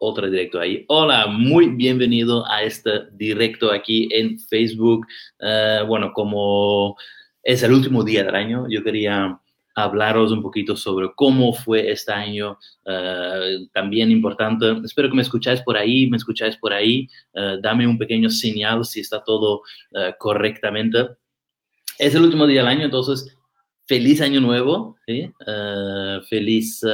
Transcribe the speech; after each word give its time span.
otro 0.00 0.30
directo 0.30 0.60
ahí. 0.60 0.84
Hola, 0.88 1.26
muy 1.26 1.68
bienvenido 1.68 2.46
a 2.50 2.62
este 2.62 2.90
directo 3.12 3.72
aquí 3.72 4.08
en 4.12 4.38
Facebook. 4.38 5.06
Eh, 5.40 5.82
bueno, 5.86 6.12
como 6.12 6.96
es 7.42 7.62
el 7.62 7.72
último 7.72 8.04
día 8.04 8.24
del 8.24 8.34
año, 8.34 8.66
yo 8.68 8.82
quería 8.82 9.38
hablaros 9.74 10.32
un 10.32 10.42
poquito 10.42 10.76
sobre 10.76 11.08
cómo 11.14 11.52
fue 11.52 11.90
este 11.90 12.12
año, 12.12 12.58
eh, 12.84 13.58
también 13.72 14.10
importante. 14.10 14.66
Espero 14.84 15.08
que 15.08 15.16
me 15.16 15.22
escucháis 15.22 15.60
por 15.62 15.76
ahí, 15.76 16.08
me 16.10 16.16
escucháis 16.16 16.56
por 16.56 16.72
ahí. 16.72 17.08
Eh, 17.34 17.58
dame 17.62 17.86
un 17.86 17.96
pequeño 17.96 18.28
señal 18.28 18.84
si 18.84 19.00
está 19.00 19.22
todo 19.22 19.62
correctamente. 20.18 21.08
Es 21.98 22.14
el 22.14 22.22
último 22.22 22.46
día 22.46 22.60
del 22.60 22.68
año, 22.68 22.84
entonces 22.84 23.37
feliz 23.88 24.20
año 24.20 24.40
nuevo, 24.40 24.96
feliz 26.28 26.84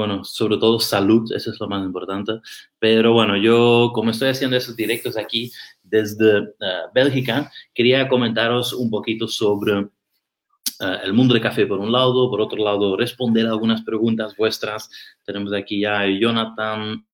bueno, 0.00 0.24
sobre 0.24 0.56
todo 0.56 0.80
salud, 0.80 1.30
eso 1.30 1.50
es 1.50 1.60
lo 1.60 1.68
más 1.68 1.84
importante. 1.84 2.40
Pero 2.78 3.12
bueno, 3.12 3.36
yo 3.36 3.90
como 3.94 4.10
estoy 4.10 4.30
haciendo 4.30 4.56
esos 4.56 4.74
directos 4.74 5.14
aquí 5.14 5.52
desde 5.82 6.38
eh, 6.38 6.82
Bélgica, 6.94 7.52
quería 7.74 8.08
comentaros 8.08 8.72
un 8.72 8.88
poquito 8.88 9.28
sobre 9.28 9.80
eh, 9.80 10.98
el 11.04 11.12
mundo 11.12 11.34
del 11.34 11.42
café 11.42 11.66
por 11.66 11.80
un 11.80 11.92
lado, 11.92 12.30
por 12.30 12.40
otro 12.40 12.64
lado 12.64 12.96
responder 12.96 13.46
algunas 13.46 13.82
preguntas 13.82 14.34
vuestras. 14.38 14.88
Tenemos 15.22 15.52
aquí 15.52 15.80
ya 15.80 16.06
Jonathan, 16.06 17.04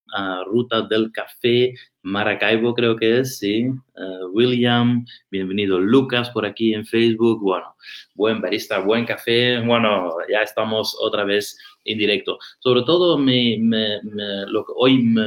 Ruta 0.47 0.83
del 0.83 1.11
Café, 1.13 1.75
Maracaibo 2.07 2.73
creo 2.73 2.95
que 2.95 3.19
es, 3.19 3.39
sí. 3.39 3.65
Eh, 3.65 4.25
William, 4.33 5.05
bienvenido 5.29 5.81
Lucas 5.81 6.31
por 6.31 6.47
aquí 6.47 6.73
en 6.73 6.87
Facebook. 6.87 7.41
Bueno, 7.43 7.75
buen 8.15 8.41
barista, 8.41 8.79
buen 8.79 9.05
café. 9.05 9.59
Bueno, 9.59 10.13
ya 10.31 10.43
estamos 10.43 10.97
otra 11.01 11.25
vez 11.25 11.59
en 11.85 11.99
directo. 11.99 12.39
Sobre 12.61 12.83
todo, 12.83 13.19
lo 13.19 14.65
que 14.65 14.73
hoy 14.77 15.03
me, 15.03 15.25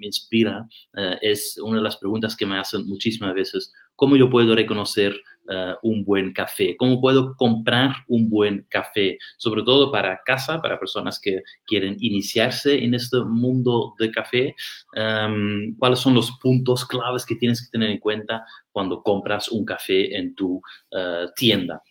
inspira 0.00 0.68
eh, 0.94 1.16
es 1.22 1.56
una 1.56 1.78
de 1.78 1.84
las 1.84 1.96
preguntas 1.96 2.36
que 2.36 2.44
me 2.44 2.58
hacen 2.58 2.86
muchísimas 2.86 3.32
veces. 3.32 3.72
¿Cómo 3.96 4.14
yo 4.16 4.28
puedo 4.28 4.54
reconocer 4.54 5.18
eh, 5.48 5.74
un 5.82 6.04
buen 6.04 6.32
café? 6.32 6.76
¿Cómo 6.76 7.00
puedo 7.00 7.34
comprar 7.36 7.96
un 8.08 8.28
buen 8.28 8.66
café? 8.68 9.18
Sobre 9.36 9.62
todo 9.62 9.90
para 9.90 10.20
casa, 10.24 10.60
para 10.60 10.78
personas 10.78 11.20
que 11.20 11.42
quieren 11.66 11.96
iniciarse 12.00 12.84
en 12.84 12.94
este 12.94 13.18
mundo 13.20 13.94
de 13.98 14.10
café. 14.10 14.54
Em, 14.94 15.74
¿Cuáles 15.78 15.98
son 15.98 16.14
los 16.14 16.32
puntos 16.40 16.84
claves 16.84 17.24
que 17.26 17.36
tienes 17.36 17.62
que 17.62 17.70
tener 17.70 17.90
en 17.90 17.98
cuenta 17.98 18.44
cuando 18.72 19.02
compras 19.02 19.48
un 19.48 19.64
café 19.64 20.16
en 20.16 20.34
tu 20.34 20.60
eh, 20.90 21.26
tienda? 21.36 21.82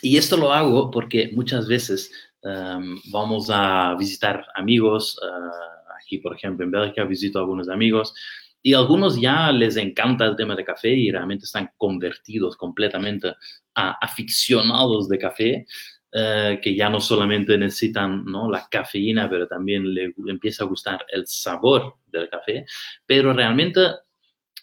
Y 0.00 0.16
esto 0.16 0.36
lo 0.36 0.52
hago 0.52 0.90
porque 0.90 1.30
muchas 1.32 1.68
veces 1.68 2.10
Em, 2.42 2.98
vamos 3.12 3.48
a 3.50 3.94
visitar 3.98 4.44
amigos. 4.54 5.18
Eh, 5.22 5.96
aquí, 6.00 6.18
por 6.18 6.34
ejemplo, 6.34 6.64
en 6.64 6.72
Bélgica 6.72 7.04
visito 7.04 7.38
a 7.38 7.42
algunos 7.42 7.68
amigos 7.68 8.14
y 8.62 8.74
algunos 8.74 9.20
ya 9.20 9.50
les 9.52 9.76
encanta 9.76 10.24
el 10.24 10.36
tema 10.36 10.54
de 10.54 10.64
café 10.64 10.90
y 10.90 11.10
realmente 11.10 11.44
están 11.44 11.70
convertidos 11.76 12.56
completamente 12.56 13.34
a 13.74 13.92
aficionados 14.00 15.08
de 15.08 15.18
café. 15.18 15.66
Eh, 16.14 16.60
que 16.62 16.76
ya 16.76 16.90
no 16.90 17.00
solamente 17.00 17.56
necesitan 17.56 18.26
¿no? 18.26 18.50
la 18.50 18.68
cafeína, 18.70 19.30
pero 19.30 19.48
también 19.48 19.94
le 19.94 20.12
empieza 20.26 20.62
a 20.62 20.66
gustar 20.66 21.06
el 21.08 21.26
sabor 21.26 21.96
del 22.06 22.28
café. 22.28 22.66
Pero 23.06 23.32
realmente 23.32 23.80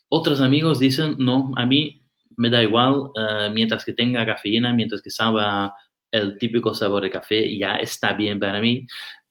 otros 0.10 0.42
amigos 0.42 0.80
dicen, 0.80 1.16
no, 1.18 1.52
a 1.56 1.66
mí 1.66 2.04
me 2.38 2.50
da 2.50 2.62
igual 2.62 3.12
eh, 3.16 3.50
mientras 3.52 3.84
que 3.84 3.94
tenga 3.94 4.26
cafeína, 4.26 4.74
mientras 4.74 5.02
que 5.02 5.10
sabe 5.10 5.42
el 6.12 6.38
típico 6.38 6.74
sabor 6.74 7.04
de 7.04 7.10
café 7.10 7.58
ya 7.58 7.76
está 7.76 8.14
bien 8.14 8.40
para 8.40 8.62
mí, 8.62 8.88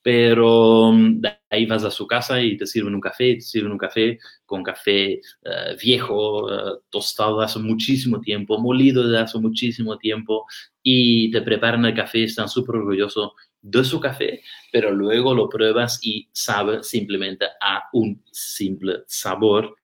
pero 0.09 0.91
mm, 0.91 1.21
ahí 1.51 1.67
vas 1.67 1.85
a 1.85 1.91
su 1.91 2.07
casa 2.07 2.41
y 2.41 2.57
te 2.57 2.67
sirven 2.67 2.95
un 2.95 3.01
café, 3.03 3.35
te 3.35 3.43
sirven 3.43 3.73
un 3.73 3.77
café 3.77 4.19
con 4.47 4.63
café 4.63 5.13
eh, 5.13 5.77
viejo, 5.79 6.51
eh, 6.51 6.79
tostado 6.89 7.43
hace 7.43 7.59
muchísimo 7.59 8.19
tiempo, 8.19 8.59
molido 8.59 9.07
de 9.07 9.19
hace 9.19 9.39
muchísimo 9.39 9.99
tiempo 9.99 10.47
y 10.83 11.31
te 11.31 11.43
preparan 11.43 11.85
el 11.85 11.95
café, 11.95 12.25
están 12.25 12.49
súper 12.49 12.77
orgullosos 12.77 13.33
de 13.61 13.85
su 13.85 14.01
café, 14.01 14.41
pero 14.73 14.93
luego 14.93 15.35
lo 15.35 15.51
pruebas 15.51 15.99
y 16.03 16.31
sabe 16.33 16.83
simplemente 16.83 17.45
a 17.61 17.83
un 17.93 18.25
simple 18.33 19.03
sabor 19.07 19.77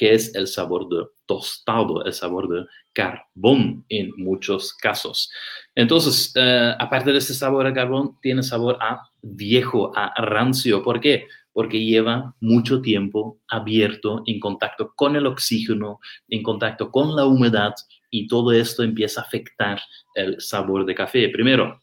que 0.00 0.14
es 0.14 0.34
el 0.34 0.46
sabor 0.46 0.88
de 0.88 1.04
tostado, 1.26 2.02
el 2.06 2.14
sabor 2.14 2.48
de 2.48 2.64
carbón 2.94 3.84
en 3.90 4.10
muchos 4.16 4.72
casos. 4.72 5.30
Entonces, 5.74 6.32
eh, 6.36 6.74
aparte 6.78 7.12
de 7.12 7.18
ese 7.18 7.34
sabor 7.34 7.66
a 7.66 7.74
carbón, 7.74 8.16
tiene 8.22 8.42
sabor 8.42 8.78
a 8.80 9.02
viejo, 9.20 9.92
a 9.94 10.14
rancio. 10.16 10.82
¿Por 10.82 11.00
qué? 11.00 11.26
Porque 11.52 11.84
lleva 11.84 12.34
mucho 12.40 12.80
tiempo 12.80 13.40
abierto 13.46 14.22
en 14.24 14.40
contacto 14.40 14.94
con 14.96 15.16
el 15.16 15.26
oxígeno, 15.26 16.00
en 16.30 16.42
contacto 16.42 16.90
con 16.90 17.14
la 17.14 17.26
humedad 17.26 17.74
y 18.08 18.26
todo 18.26 18.52
esto 18.52 18.82
empieza 18.82 19.20
a 19.20 19.24
afectar 19.24 19.82
el 20.14 20.40
sabor 20.40 20.86
de 20.86 20.94
café. 20.94 21.28
Primero, 21.28 21.78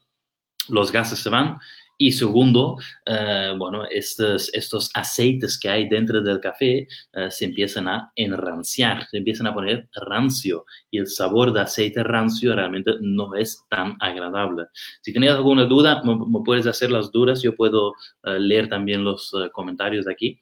los 0.70 0.92
gases 0.92 1.20
se 1.20 1.30
van 1.30 1.60
y 2.00 2.12
segundo, 2.12 2.78
eh, 3.06 3.54
bueno, 3.58 3.86
estos, 3.90 4.52
aceites 4.94 5.60
que 5.60 5.70
hay 5.70 5.90
dentro 5.90 6.22
del 6.22 6.40
café 6.40 6.88
eh, 7.14 7.32
se 7.32 7.46
empiezan 7.46 7.88
a 7.88 8.12
enranciar, 8.16 9.08
se 9.10 9.18
empiezan 9.18 9.48
a 9.48 9.54
poner 9.54 9.90
rancio 9.94 10.66
y 10.92 11.00
el 11.00 11.08
sabor 11.08 11.52
de 11.52 11.62
aceite 11.62 12.04
rancio 12.04 12.56
realmente 12.56 12.94
no 13.02 13.34
es 13.34 13.64
tan 13.70 13.98
agradable. 14.00 14.66
Si 15.02 15.12
tienes 15.12 15.32
alguna 15.32 15.66
duda, 15.66 16.04
me, 16.04 16.18
puedes 16.46 16.68
hacer 16.68 16.92
las 16.92 17.12
dudas, 17.12 17.42
yo 17.42 17.56
puedo 17.56 17.94
eh, 18.24 18.40
leer 18.40 18.70
también 18.70 19.04
los 19.04 19.32
comentarios 19.52 20.06
de 20.06 20.12
aquí. 20.12 20.40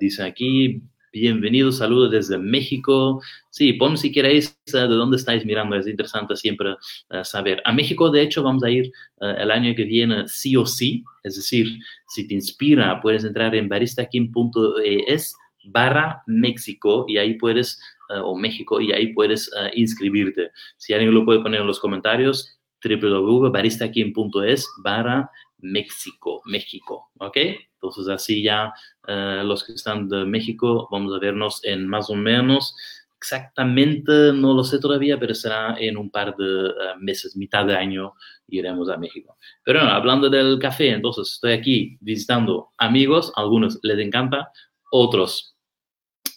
dice 0.00 0.24
aquí, 0.24 0.82
Bienvenido, 1.14 1.70
saludos 1.70 2.10
desde 2.10 2.38
México. 2.38 3.22
Sí, 3.48 3.74
pon 3.74 3.96
si 3.96 4.10
queréis 4.10 4.58
eh, 4.66 4.78
de 4.78 4.88
dónde 4.88 5.16
estáis 5.16 5.46
mirando, 5.46 5.76
es 5.76 5.86
interesante 5.86 6.34
siempre 6.34 6.74
eh, 7.10 7.24
saber. 7.24 7.62
A 7.66 7.72
México, 7.72 8.10
de 8.10 8.20
hecho, 8.20 8.42
vamos 8.42 8.64
a 8.64 8.70
ir 8.70 8.86
eh, 9.20 9.34
el 9.38 9.52
año 9.52 9.72
que 9.76 9.84
viene 9.84 10.26
sí 10.26 10.56
o 10.56 10.66
sí, 10.66 11.04
es 11.22 11.36
decir, 11.36 11.68
si 12.08 12.26
te 12.26 12.34
inspira, 12.34 13.00
puedes 13.00 13.22
entrar 13.22 13.54
en 13.54 13.68
baristakim.es 13.68 15.36
barra 15.66 16.20
México 16.26 17.04
y 17.06 17.18
ahí 17.18 17.34
puedes, 17.34 17.80
o 18.08 18.36
México, 18.36 18.80
y 18.80 18.90
ahí 18.90 19.14
puedes 19.14 19.48
inscribirte. 19.74 20.50
Si 20.78 20.94
alguien 20.94 21.14
lo 21.14 21.24
puede 21.24 21.40
poner 21.40 21.60
en 21.60 21.68
los 21.68 21.78
comentarios, 21.78 22.58
www.baristakim.es 22.82 24.68
barra 24.82 25.30
México, 25.64 26.42
México, 26.44 27.10
¿ok? 27.18 27.36
Entonces 27.74 28.08
así 28.08 28.42
ya 28.42 28.72
eh, 29.08 29.42
los 29.44 29.64
que 29.64 29.72
están 29.72 30.08
de 30.08 30.24
México 30.24 30.88
vamos 30.90 31.14
a 31.14 31.18
vernos 31.18 31.64
en 31.64 31.88
más 31.88 32.10
o 32.10 32.14
menos, 32.14 32.74
exactamente 33.16 34.32
no 34.34 34.52
lo 34.52 34.62
sé 34.64 34.78
todavía, 34.78 35.18
pero 35.18 35.34
será 35.34 35.76
en 35.78 35.96
un 35.96 36.10
par 36.10 36.36
de 36.36 36.66
eh, 36.66 36.72
meses, 36.98 37.36
mitad 37.36 37.64
de 37.64 37.74
año 37.74 38.12
iremos 38.48 38.90
a 38.90 38.98
México. 38.98 39.38
Pero 39.64 39.80
bueno, 39.80 39.94
hablando 39.94 40.28
del 40.28 40.58
café, 40.58 40.90
entonces 40.90 41.32
estoy 41.32 41.52
aquí 41.52 41.96
visitando 42.00 42.68
amigos, 42.76 43.32
algunos 43.36 43.78
les 43.82 43.98
encanta, 43.98 44.50
otros 44.90 45.56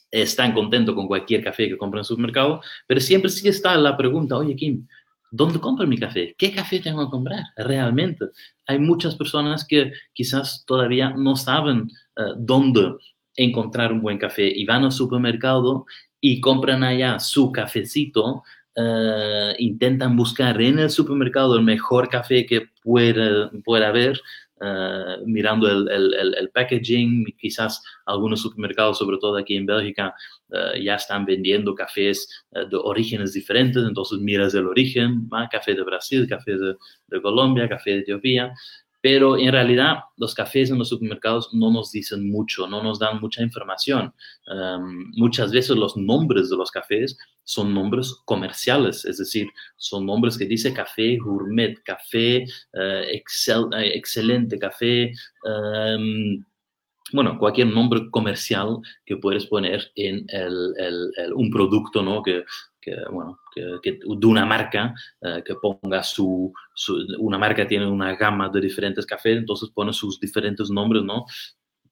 están 0.09 0.53
contentos 0.53 0.95
con 0.95 1.07
cualquier 1.07 1.43
café 1.43 1.67
que 1.67 1.77
compren 1.77 1.99
en 1.99 2.01
el 2.01 2.05
supermercado, 2.05 2.61
pero 2.87 3.01
siempre 3.01 3.29
sí 3.29 3.47
está 3.49 3.75
la 3.75 3.97
pregunta, 3.97 4.37
oye 4.37 4.55
Kim, 4.55 4.87
¿Dónde 5.31 5.59
compro 5.59 5.85
mi 5.87 5.97
café? 5.97 6.35
¿Qué 6.37 6.53
café 6.53 6.79
tengo 6.79 7.05
que 7.05 7.11
comprar 7.11 7.43
realmente? 7.55 8.25
Hay 8.65 8.79
muchas 8.79 9.15
personas 9.15 9.65
que 9.65 9.91
quizás 10.13 10.63
todavía 10.65 11.11
no 11.11 11.35
saben 11.35 11.89
eh, 12.15 12.21
dónde 12.37 12.95
encontrar 13.35 13.91
un 13.91 14.01
buen 14.01 14.17
café 14.17 14.47
y 14.47 14.65
van 14.65 14.83
al 14.83 14.91
supermercado 14.91 15.85
y 16.19 16.41
compran 16.41 16.83
allá 16.83 17.19
su 17.19 17.51
cafecito, 17.51 18.43
eh, 18.75 19.55
intentan 19.59 20.15
buscar 20.15 20.61
en 20.61 20.79
el 20.79 20.89
supermercado 20.89 21.55
el 21.55 21.63
mejor 21.63 22.09
café 22.09 22.45
que 22.45 22.69
pueda, 22.83 23.51
pueda 23.63 23.89
haber, 23.89 24.21
eh, 24.59 25.17
mirando 25.25 25.69
el, 25.69 25.87
el, 25.89 26.35
el, 26.35 26.49
packaging, 26.49 27.25
quizás 27.39 27.81
algunos 28.05 28.41
supermercados, 28.41 28.97
sobre 28.97 29.17
todo 29.17 29.37
aquí 29.37 29.55
en 29.55 29.65
Bélgica, 29.65 30.15
eh, 30.51 30.83
ya 30.83 30.95
están 30.95 31.25
vendiendo 31.25 31.75
cafés 31.75 32.27
eh, 32.53 32.65
de 32.69 32.77
orígenes 32.77 33.33
diferentes, 33.33 33.83
entonces 33.83 34.19
miras 34.19 34.55
el 34.55 34.65
origen, 34.65 35.29
café 35.51 35.75
de 35.75 35.83
Brasil, 35.83 36.27
café 36.27 36.55
de 36.57 37.21
Colombia, 37.21 37.69
café 37.69 37.91
de 37.91 37.99
Etiopía, 37.99 38.53
pero 39.09 39.37
en 39.37 39.53
realidad 39.53 39.99
los 40.17 40.35
cafés 40.35 40.69
en 40.69 40.79
los 40.79 40.89
supermercados 40.89 41.53
no 41.53 41.71
nos 41.71 41.93
dicen 41.93 42.29
mucho, 42.29 42.67
no 42.67 42.83
nos 42.83 42.99
dan 42.99 43.21
mucha 43.21 43.41
información. 43.41 44.13
Muchas 45.15 45.53
veces 45.53 45.77
los 45.77 45.95
nombres 45.95 46.49
de 46.49 46.57
los 46.57 46.69
cafés 46.69 47.17
son 47.45 47.73
nombres 47.73 48.13
comerciales, 48.25 49.05
es 49.05 49.17
decir, 49.19 49.47
son 49.77 50.05
nombres 50.05 50.37
que 50.37 50.43
dice 50.43 50.73
café 50.73 51.15
gourmet, 51.19 51.81
café 51.85 52.43
eh, 52.43 52.43
eh, 52.73 53.91
excelente, 53.95 54.59
café... 54.59 55.13
Bueno, 57.13 57.37
cualquier 57.39 57.67
nombre 57.67 58.09
comercial 58.11 58.79
que 59.05 59.15
puedes 59.15 59.45
poner 59.45 59.89
en 59.95 60.27
un 61.33 61.49
producto, 61.49 62.03
¿no? 62.03 62.21
Que, 62.21 62.43
bueno, 63.11 63.39
que, 63.53 63.91
de 63.91 64.27
una 64.27 64.45
marca 64.45 64.93
eh, 65.21 65.43
que 65.45 65.55
ponga 65.55 66.03
su, 66.03 66.53
una 67.19 67.37
marca 67.37 67.67
tiene 67.67 67.87
una 67.87 68.15
gama 68.15 68.49
de 68.49 68.61
diferentes 68.61 69.05
cafés, 69.05 69.37
entonces 69.37 69.69
pone 69.69 69.93
sus 69.93 70.19
diferentes 70.19 70.69
nombres, 70.69 71.03
¿no? 71.03 71.25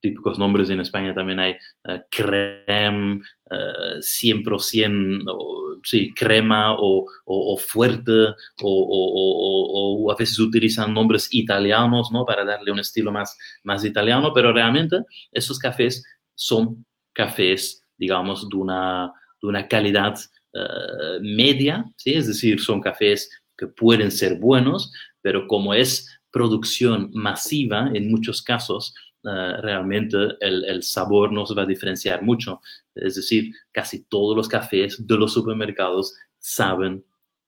típicos 0.05 0.37
nombres 0.37 0.69
en 0.69 0.79
España 0.79 1.15
también 1.15 1.39
hay 1.39 1.53
uh, 1.87 1.99
creme, 2.11 3.21
uh, 3.49 3.99
100%, 3.99 5.23
o, 5.27 5.79
sí, 5.83 6.13
crema 6.13 6.73
o, 6.73 7.05
o, 7.25 7.53
o 7.53 7.57
fuerte, 7.57 8.35
o, 8.61 10.11
a 10.11 10.15
veces 10.15 10.37
utilizan 10.39 10.93
nombres 10.93 11.27
italianos, 11.31 12.11
¿no? 12.11 12.23
Para 12.25 12.45
darle 12.45 12.71
un 12.71 12.79
estilo 12.79 13.11
más, 13.11 13.35
más 13.63 13.83
italiano, 13.83 14.31
pero 14.33 14.53
realmente 14.53 14.97
estos 15.31 15.57
cafés 15.57 16.03
son 16.35 16.85
cafés, 17.13 17.83
digamos, 17.97 18.47
de 18.47 18.57
una, 18.57 19.11
de 19.41 19.47
una 19.47 19.67
calidad 19.67 20.15
uh, 20.55 21.21
media, 21.21 21.85
¿sí? 21.97 22.13
Es 22.13 22.27
decir, 22.27 22.59
son 22.59 22.81
cafés 22.81 23.29
que 23.57 23.67
pueden 23.67 24.11
ser 24.11 24.39
buenos, 24.39 24.91
pero 25.21 25.47
como 25.47 25.73
es 25.73 26.19
producción 26.31 27.11
masiva 27.13 27.89
en 27.93 28.09
muchos 28.09 28.41
casos, 28.41 28.93
uh, 29.23 29.61
realmente 29.61 30.17
el, 30.41 30.65
el, 30.65 30.83
sabor 30.83 31.31
no 31.31 31.45
se 31.45 31.53
va 31.53 31.63
a 31.63 31.67
diferenciar 31.67 32.23
mucho. 32.23 32.61
Es 32.95 33.15
decir, 33.15 33.53
casi 33.71 34.03
todos 34.05 34.35
los 34.35 34.47
cafés 34.47 35.05
de 35.05 35.17
los 35.17 35.33
supermercados 35.33 36.15
saben 36.39 37.03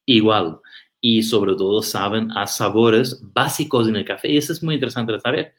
igual 0.05 0.59
y 1.01 1.23
sobre 1.23 1.55
todo 1.55 1.81
saben 1.81 2.31
a 2.31 2.47
sabores 2.47 3.21
básicos 3.33 3.87
en 3.87 3.95
el 3.95 4.05
café. 4.05 4.31
Y 4.31 4.37
eso 4.37 4.53
es 4.53 4.63
muy 4.63 4.75
interesante 4.75 5.13
de 5.13 5.19
saber. 5.19 5.53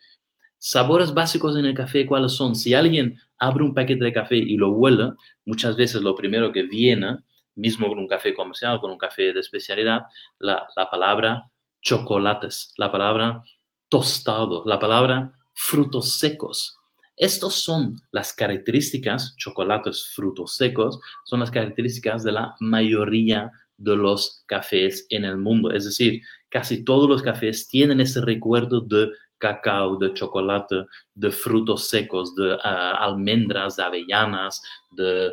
Sabores 0.58 1.14
básicos 1.14 1.56
en 1.56 1.64
el 1.66 1.74
café, 1.74 2.04
¿cuáles 2.04 2.32
son? 2.32 2.56
Si 2.56 2.74
alguien 2.74 3.18
abre 3.38 3.62
un 3.62 3.74
paquete 3.74 4.04
de 4.04 4.12
café 4.12 4.36
y 4.36 4.56
lo 4.56 4.72
huele, 4.72 5.12
muchas 5.44 5.76
veces 5.76 6.02
lo 6.02 6.16
primero 6.16 6.52
que 6.52 6.64
viene, 6.64 7.18
mismo 7.58 7.88
con 7.88 7.98
un 7.98 8.08
café 8.08 8.34
comercial, 8.34 8.80
con 8.80 8.90
un 8.90 8.98
café 8.98 9.32
de 9.32 9.40
especialidad, 9.40 10.02
la, 10.38 10.66
la 10.76 10.90
palabra 10.90 11.50
chocolates, 11.82 12.72
la 12.76 12.90
palabra 12.90 13.42
tostado, 13.88 14.62
la 14.66 14.78
palabra 14.78 15.32
frutos 15.54 16.18
secos. 16.18 16.76
Estos 17.16 17.54
son 17.54 17.96
las 18.12 18.32
características, 18.32 19.34
chocolates, 19.36 20.12
frutos 20.14 20.54
secos, 20.54 21.00
son 21.24 21.40
las 21.40 21.50
características 21.50 22.22
de 22.22 22.32
la 22.32 22.54
mayoría 22.60 23.50
de 23.76 23.96
los 23.96 24.44
cafés 24.46 25.06
en 25.10 25.24
el 25.24 25.36
mundo. 25.36 25.72
Es 25.72 25.84
decir, 25.84 26.22
casi 26.48 26.84
todos 26.84 27.08
los 27.08 27.22
cafés 27.22 27.66
tienen 27.68 28.00
ese 28.00 28.20
recuerdo 28.20 28.80
de 28.80 29.10
cacao, 29.38 29.96
de 29.96 30.12
chocolate, 30.14 30.84
de 31.14 31.30
frutos 31.30 31.88
secos, 31.88 32.34
de 32.34 32.54
uh, 32.54 32.58
almendras, 32.98 33.76
de 33.76 33.82
avellanas, 33.82 34.62
de, 34.90 35.32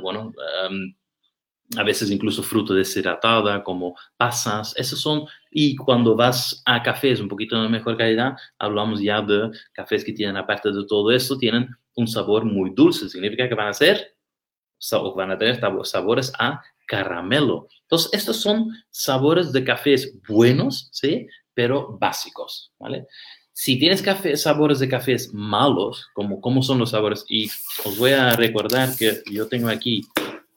bueno, 0.00 0.32
um, 0.68 0.94
a 1.76 1.84
veces 1.84 2.10
incluso 2.10 2.42
fruto 2.42 2.74
deshidratada 2.74 3.62
como 3.62 3.96
pasas, 4.16 4.74
esos 4.76 5.00
son, 5.00 5.26
y 5.50 5.76
cuando 5.76 6.16
vas 6.16 6.62
a 6.64 6.82
cafés 6.82 7.20
un 7.20 7.28
poquito 7.28 7.60
de 7.62 7.68
mejor 7.68 7.96
calidad, 7.96 8.34
hablamos 8.58 9.00
ya 9.00 9.22
de 9.22 9.50
cafés 9.72 10.04
que 10.04 10.12
tienen, 10.12 10.36
aparte 10.36 10.72
de 10.72 10.84
todo 10.86 11.12
eso, 11.12 11.38
tienen 11.38 11.68
un 11.94 12.08
sabor 12.08 12.44
muy 12.44 12.70
dulce, 12.74 13.08
significa 13.08 13.48
que 13.48 13.54
van 13.54 13.68
a 13.68 13.74
ser, 13.74 14.16
o 14.92 15.14
van 15.14 15.30
a 15.30 15.38
tener 15.38 15.60
sabores 15.84 16.32
a 16.38 16.60
caramelo. 16.86 17.68
Entonces, 17.82 18.10
estos 18.14 18.38
son 18.38 18.70
sabores 18.90 19.52
de 19.52 19.62
cafés 19.62 20.18
buenos, 20.26 20.88
¿sí? 20.92 21.26
Pero 21.54 21.98
básicos, 21.98 22.72
¿vale? 22.78 23.06
Si 23.52 23.78
tienes 23.78 24.00
café, 24.00 24.36
sabores 24.36 24.78
de 24.78 24.88
cafés 24.88 25.32
malos, 25.34 26.08
como 26.14 26.40
cómo 26.40 26.62
son 26.62 26.78
los 26.78 26.90
sabores, 26.90 27.24
y 27.28 27.48
os 27.84 27.98
voy 27.98 28.12
a 28.12 28.34
recordar 28.34 28.96
que 28.96 29.22
yo 29.30 29.46
tengo 29.48 29.68
aquí 29.68 30.02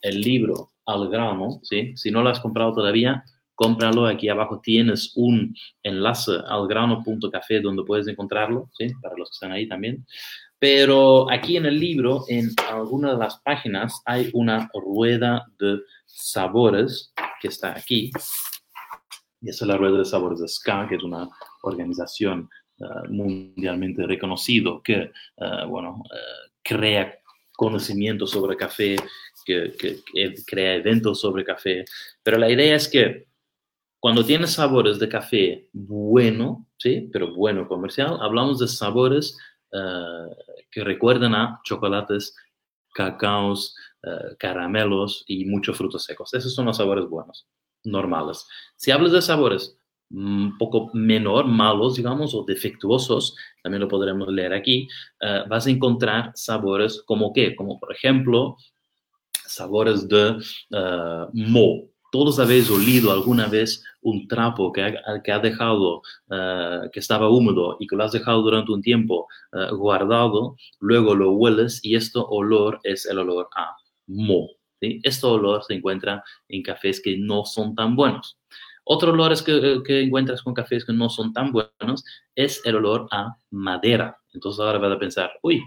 el 0.01 0.21
libro 0.21 0.72
al 0.85 1.09
grano, 1.09 1.59
¿sí? 1.63 1.93
Si 1.95 2.11
no 2.11 2.21
lo 2.21 2.29
has 2.29 2.39
comprado 2.39 2.73
todavía, 2.73 3.23
cómpralo. 3.55 4.05
Aquí 4.05 4.29
abajo 4.29 4.59
tienes 4.61 5.13
un 5.15 5.55
enlace 5.83 6.33
al 6.47 6.67
grano.café 6.67 7.61
donde 7.61 7.83
puedes 7.83 8.07
encontrarlo, 8.07 8.69
¿sí? 8.73 8.91
Para 9.01 9.15
los 9.17 9.29
que 9.29 9.33
están 9.33 9.51
ahí 9.51 9.67
también. 9.67 10.05
Pero 10.59 11.29
aquí 11.29 11.57
en 11.57 11.65
el 11.65 11.77
libro, 11.77 12.23
en 12.29 12.49
alguna 12.71 13.11
de 13.11 13.19
las 13.19 13.39
páginas, 13.41 14.01
hay 14.05 14.29
una 14.33 14.69
rueda 14.73 15.45
de 15.59 15.79
sabores 16.05 17.13
que 17.41 17.49
está 17.49 17.71
aquí. 17.71 18.11
Y 19.41 19.49
es 19.49 19.61
la 19.61 19.75
rueda 19.75 19.97
de 19.97 20.05
sabores 20.05 20.39
de 20.39 20.47
SCA, 20.47 20.87
que 20.87 20.95
es 20.95 21.03
una 21.03 21.27
organización 21.63 22.49
uh, 22.77 23.11
mundialmente 23.11 24.07
reconocida 24.07 24.71
que, 24.81 25.11
uh, 25.35 25.67
bueno, 25.67 26.01
uh, 26.05 26.49
crea 26.63 27.13
conocimiento 27.51 28.25
sobre 28.25 28.55
café, 28.55 28.95
que, 29.45 29.73
que, 29.77 29.99
que, 30.13 30.33
crea 30.45 30.75
eventos 30.75 31.21
sobre 31.21 31.43
café. 31.43 31.85
Pero 32.23 32.37
la 32.37 32.49
idea 32.49 32.75
es 32.75 32.87
que 32.87 33.27
cuando 34.03 34.25
tienes 34.25 34.51
sabores 34.51 34.99
de 34.99 35.07
café 35.07 35.69
bueno, 35.71 36.67
¿sí? 36.77 37.09
pero 37.13 37.33
bueno 37.33 37.69
comercial, 37.69 38.17
hablamos 38.19 38.59
de 38.59 38.67
sabores 38.67 39.37
uh, 39.71 40.29
que 40.69 40.83
recuerdan 40.83 41.33
a 41.35 41.61
chocolates, 41.63 42.35
cacaos, 42.93 43.77
uh, 44.03 44.35
caramelos 44.37 45.23
y 45.25 45.45
muchos 45.45 45.77
frutos 45.77 46.03
secos. 46.03 46.33
Esos 46.33 46.53
son 46.53 46.65
los 46.65 46.75
sabores 46.75 47.05
buenos, 47.07 47.47
normales. 47.85 48.45
Si 48.75 48.91
hablas 48.91 49.13
de 49.13 49.21
sabores 49.21 49.77
un 50.11 50.57
poco 50.57 50.91
menor, 50.93 51.45
malos, 51.45 51.95
digamos, 51.95 52.35
o 52.35 52.43
defectuosos, 52.43 53.37
también 53.63 53.81
lo 53.81 53.87
podremos 53.87 54.27
leer 54.27 54.53
aquí, 54.53 54.85
uh, 55.21 55.47
vas 55.47 55.65
a 55.65 55.69
encontrar 55.69 56.33
sabores 56.35 57.01
como 57.05 57.31
qué, 57.31 57.55
como 57.55 57.79
por 57.79 57.93
ejemplo, 57.93 58.57
sabores 59.45 60.07
de 60.07 60.31
uh, 60.71 61.29
mo. 61.33 61.89
Todos 62.11 62.39
habéis 62.39 62.69
olido 62.69 63.11
alguna 63.11 63.47
vez 63.47 63.83
un 64.01 64.27
trapo 64.27 64.71
que 64.71 64.83
ha, 64.83 65.21
que 65.23 65.31
ha 65.31 65.39
dejado, 65.39 66.01
uh, 66.27 66.89
que 66.91 66.99
estaba 66.99 67.29
húmedo 67.29 67.77
y 67.79 67.87
que 67.87 67.95
lo 67.95 68.03
has 68.03 68.11
dejado 68.11 68.41
durante 68.41 68.71
un 68.71 68.81
tiempo 68.81 69.27
guardado, 69.71 70.55
luego 70.79 71.15
lo 71.15 71.31
hueles 71.31 71.79
y 71.83 71.95
este 71.95 72.19
olor 72.19 72.79
es 72.83 73.05
el 73.05 73.19
olor 73.19 73.49
a 73.55 73.75
mo. 74.07 74.47
¿sí? 74.79 74.99
Este 75.03 75.25
olor 75.25 75.63
se 75.63 75.73
encuentra 75.73 76.23
en 76.49 76.61
cafés 76.61 77.01
que 77.01 77.17
no 77.17 77.45
son 77.45 77.73
tan 77.75 77.95
buenos. 77.95 78.37
Otro 78.85 79.11
olor 79.11 79.33
que, 79.43 79.81
que, 79.85 80.01
encuentras 80.01 80.41
con 80.41 80.53
cafés 80.53 80.83
que 80.85 80.93
no 80.93 81.09
son 81.09 81.31
tan 81.31 81.51
buenos 81.51 82.03
es 82.35 82.61
el 82.65 82.75
olor 82.75 83.07
a 83.11 83.35
madera. 83.49 84.17
Entonces 84.33 84.59
ahora 84.59 84.77
vas 84.77 84.91
a 84.91 84.99
pensar, 84.99 85.31
uy, 85.41 85.63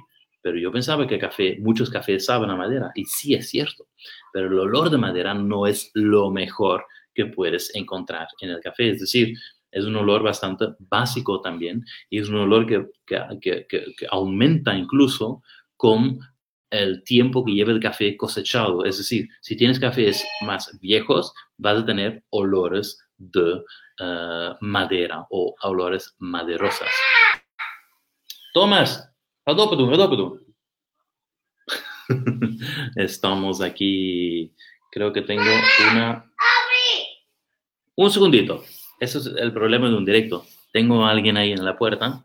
pero 0.47 0.59
yo 0.59 0.71
pensaba 0.71 1.09
que 1.09 1.19
café, 1.19 1.59
muchos 1.59 1.91
cafés 1.91 2.27
saben 2.27 2.51
a 2.51 2.55
madera. 2.55 2.93
Y 2.95 3.05
sí 3.07 3.35
es 3.35 3.51
cierto, 3.51 3.89
pero 4.33 4.47
el 4.47 4.57
olor 4.57 4.91
de 4.91 4.97
madera 4.97 5.35
no 5.35 5.67
es 5.67 5.91
lo 5.95 6.31
mejor 6.31 6.87
que 7.13 7.27
puedes 7.27 7.75
encontrar 7.75 8.29
en 8.41 8.51
el 8.51 8.61
café. 8.61 8.91
Es 8.91 9.01
decir, 9.01 9.37
es 9.73 9.85
un 9.85 9.97
olor 9.97 10.23
bastante 10.23 10.67
básico 10.79 11.41
también 11.41 11.85
y 12.11 12.21
es 12.21 12.29
un 12.29 12.37
olor 12.37 12.65
que, 12.65 12.87
que, 13.07 13.27
que, 13.41 13.67
que 13.67 14.07
aumenta 14.09 14.73
incluso 14.79 15.43
con 15.77 16.21
el 16.71 17.03
tiempo 17.03 17.45
que 17.45 17.51
lleva 17.51 17.73
el 17.73 17.81
café 17.81 18.17
cosechado. 18.17 18.85
Es 18.85 18.99
decir, 18.99 19.29
si 19.41 19.57
tienes 19.57 19.81
cafés 19.81 20.25
más 20.43 20.79
viejos, 20.81 21.35
vas 21.57 21.83
a 21.83 21.87
tener 21.87 22.23
olores 22.31 23.05
de 23.19 23.55
uh, 23.99 24.55
madera 24.61 25.27
o 25.29 25.57
olores 25.63 26.15
maderosas. 26.21 26.93
Tomás, 28.55 29.06
adópalo, 29.47 29.95
adópalo. 29.95 30.41
Estamos 32.97 33.61
aquí. 33.61 34.53
Creo 34.91 35.13
que 35.13 35.23
tengo 35.23 35.43
una. 35.93 36.31
Un 37.97 38.11
segundito. 38.11 38.63
Eso 39.01 39.19
es 39.19 39.27
el 39.27 39.53
problema 39.53 39.89
de 39.89 39.97
un 39.97 40.05
directo. 40.05 40.45
Tengo 40.73 41.05
a 41.05 41.11
alguien 41.11 41.37
ahí 41.37 41.53
en 41.53 41.65
la 41.65 41.77
puerta. 41.77 42.25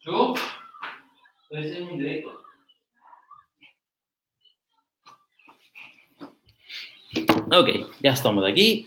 ¿Yo? 0.00 0.34
Puede 1.48 1.72
ser 1.72 1.82
un 1.82 1.98
directo. 1.98 2.47
Ok, 7.52 7.68
ya 8.02 8.12
estamos 8.12 8.44
aquí. 8.46 8.86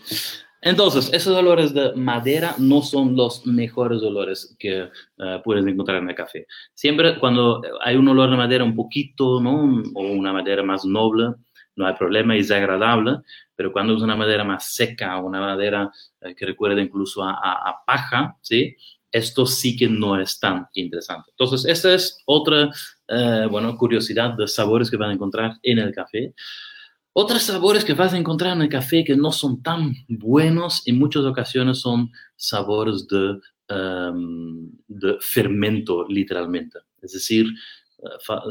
Entonces, 0.60 1.12
esos 1.12 1.36
olores 1.36 1.74
de 1.74 1.92
madera 1.94 2.54
no 2.58 2.82
son 2.82 3.16
los 3.16 3.44
mejores 3.46 4.02
olores 4.02 4.54
que 4.58 4.84
uh, 4.84 5.42
puedes 5.42 5.66
encontrar 5.66 5.98
en 5.98 6.08
el 6.08 6.14
café. 6.14 6.46
Siempre 6.72 7.18
cuando 7.18 7.60
hay 7.82 7.96
un 7.96 8.06
olor 8.06 8.30
de 8.30 8.36
madera 8.36 8.62
un 8.62 8.76
poquito, 8.76 9.40
¿no? 9.40 9.82
O 9.94 10.02
una 10.02 10.32
madera 10.32 10.62
más 10.62 10.84
noble, 10.84 11.34
no 11.74 11.86
hay 11.86 11.94
problema, 11.94 12.36
es 12.36 12.50
agradable, 12.50 13.18
pero 13.56 13.72
cuando 13.72 13.96
es 13.96 14.02
una 14.02 14.14
madera 14.14 14.44
más 14.44 14.72
seca, 14.72 15.18
una 15.18 15.40
madera 15.40 15.90
uh, 16.20 16.34
que 16.34 16.46
recuerda 16.46 16.80
incluso 16.80 17.24
a, 17.24 17.32
a, 17.32 17.70
a, 17.70 17.84
paja, 17.84 18.36
¿sí? 18.42 18.76
esto 19.12 19.44
sí 19.44 19.76
que 19.76 19.88
no 19.88 20.18
es 20.18 20.40
tan 20.40 20.66
interesante. 20.72 21.30
Entonces, 21.30 21.70
esta 21.70 21.94
es 21.94 22.18
otra, 22.24 22.70
eh, 23.08 23.46
bueno, 23.50 23.76
curiosidad 23.76 24.30
de 24.30 24.48
sabores 24.48 24.90
que 24.90 24.96
van 24.96 25.10
a 25.10 25.12
encontrar 25.12 25.58
en 25.62 25.78
el 25.78 25.92
café. 25.92 26.34
Otros 27.14 27.42
sabores 27.42 27.84
que 27.84 27.92
vas 27.92 28.14
a 28.14 28.18
encontrar 28.18 28.56
en 28.56 28.62
el 28.62 28.68
café 28.70 29.04
que 29.04 29.16
no 29.16 29.32
son 29.32 29.62
tan 29.62 29.94
buenos 30.08 30.82
en 30.86 30.98
muchas 30.98 31.24
ocasiones 31.24 31.80
son 31.80 32.10
sabores 32.36 33.06
de, 33.06 33.38
um, 33.74 34.70
de 34.88 35.18
fermento, 35.20 36.06
literalmente. 36.08 36.78
Es 37.02 37.12
decir, 37.12 37.46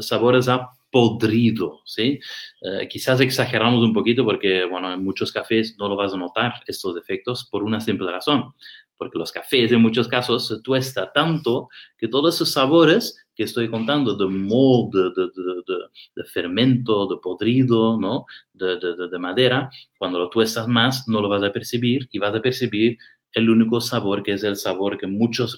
sabores 0.00 0.48
a 0.48 0.70
podrido, 0.90 1.80
¿sí? 1.86 2.20
Eh, 2.60 2.86
quizás 2.88 3.20
exageramos 3.20 3.82
un 3.82 3.94
poquito 3.94 4.24
porque, 4.24 4.64
bueno, 4.64 4.92
en 4.92 5.02
muchos 5.02 5.32
cafés 5.32 5.76
no 5.78 5.88
lo 5.88 5.96
vas 5.96 6.12
a 6.12 6.18
notar 6.18 6.52
estos 6.66 6.94
defectos 6.94 7.48
por 7.50 7.62
una 7.62 7.80
simple 7.80 8.12
razón, 8.12 8.52
porque 8.98 9.18
los 9.18 9.32
cafés 9.32 9.72
en 9.72 9.80
muchos 9.80 10.06
casos 10.06 10.46
se 10.46 10.60
tuesta 10.60 11.10
tanto 11.10 11.68
que 11.96 12.08
todos 12.08 12.34
esos 12.34 12.52
sabores 12.52 13.26
que 13.34 13.44
estoy 13.44 13.70
contando 13.70 14.14
de 14.14 14.26
mold, 14.26 14.92
de, 16.14 16.24
fermento, 16.24 17.06
de 17.06 17.16
podrido, 17.22 17.98
¿no? 17.98 18.26
De, 18.52 19.18
madera, 19.18 19.70
cuando 19.96 20.18
lo 20.18 20.28
tuestas 20.28 20.68
más 20.68 21.08
no 21.08 21.22
lo 21.22 21.28
vas 21.30 21.42
a 21.42 21.52
percibir 21.52 22.06
y 22.12 22.18
vas 22.18 22.34
a 22.34 22.42
percibir 22.42 22.98
el 23.32 23.48
único 23.48 23.80
sabor 23.80 24.22
que 24.22 24.32
es 24.34 24.44
el 24.44 24.56
sabor 24.56 24.98
que 24.98 25.06
muchos 25.06 25.56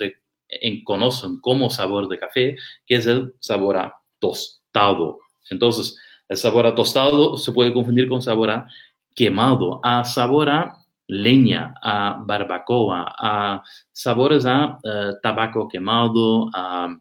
conocen 0.85 1.41
como 1.41 1.71
sabor 1.71 2.09
de 2.09 2.19
café, 2.19 2.57
que 2.87 2.97
es 2.97 3.07
el 3.07 3.35
sabor 3.41 3.77
a 3.77 3.95
tostado. 4.19 5.19
Entonces, 5.51 5.99
el 6.29 6.37
sabor 6.37 6.67
a 6.67 6.75
tostado 6.75 7.37
se 7.37 7.53
puede 7.53 7.73
confundir 7.73 8.09
con 8.09 8.23
sabor 8.23 8.51
a 8.51 8.67
quemado, 9.15 9.81
a 9.83 10.05
sabor 10.05 10.49
a 10.49 10.85
leña, 11.07 11.75
a 11.83 12.23
barbacoa, 12.25 13.15
a 13.19 13.63
sabores 13.93 14.47
a 14.47 14.79
eh, 14.83 15.13
tabaco 15.23 15.69
quemado, 15.69 16.51
a, 16.55 16.97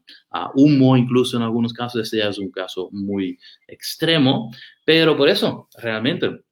humo, 0.55 0.97
incluso 0.97 1.37
en 1.37 1.43
algunos 1.43 1.73
casos, 1.73 2.01
este 2.01 2.17
ya 2.17 2.29
es 2.29 2.37
un 2.37 2.51
caso 2.51 2.89
muy 2.91 3.39
extremo, 3.67 4.51
pero 4.85 5.15
por 5.15 5.29
eso, 5.29 5.69
realmente, 5.77 6.43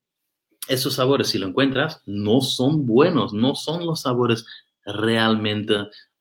esos 0.68 0.94
sabores, 0.94 1.28
si 1.28 1.40
lo 1.40 1.48
encuentras, 1.48 2.02
no 2.06 2.42
son 2.42 2.86
buenos, 2.86 3.34
no 3.34 3.56
son 3.56 3.86
los 3.86 4.02
sabores 4.02 4.46
realmente 4.86 5.76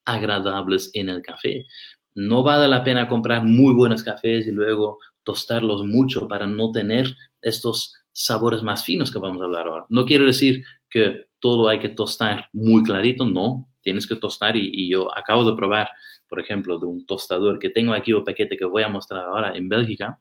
agradables 0.05 0.91
en 0.95 1.09
el 1.09 1.23
café. 1.23 1.67
No 2.15 2.43
vale 2.43 2.69
la 2.69 2.83
pena 2.83 3.09
comprar 3.09 3.45
muy 3.45 3.75
buenos 3.75 4.03
cafés 4.03 4.47
y 4.47 4.51
luego 4.51 4.99
tostarlos 5.23 5.85
mucho 5.85 6.27
para 6.29 6.47
no 6.47 6.73
tener 6.73 7.15
estos 7.43 7.95
sabores 8.13 8.63
más 8.63 8.85
finos 8.85 9.11
que 9.11 9.19
vamos 9.19 9.41
a 9.41 9.45
hablar 9.45 9.67
ahora. 9.67 9.87
No 9.89 10.05
quiero 10.05 10.27
decir 10.27 10.65
que 10.89 11.27
todo 11.39 11.69
hay 11.69 11.79
que 11.79 11.89
tostar 11.89 12.49
muy 12.53 12.83
clarito, 12.83 13.25
no, 13.25 13.69
tienes 13.81 14.07
que 14.07 14.17
tostar 14.17 14.57
y, 14.57 14.91
yo 14.91 15.17
acabo 15.17 15.49
de 15.49 15.57
probar, 15.57 15.89
por 16.29 16.41
ejemplo, 16.41 16.79
de 16.79 16.87
un 16.87 17.07
tostador 17.07 17.59
que 17.59 17.71
tengo 17.71 17.95
aquí, 17.95 18.13
un 18.13 18.25
paquete 18.25 18.57
que 18.57 18.65
voy 18.65 18.83
a 18.83 18.89
mostrar 18.89 19.25
ahora 19.25 19.57
en 19.57 19.69
Bélgica, 19.69 20.19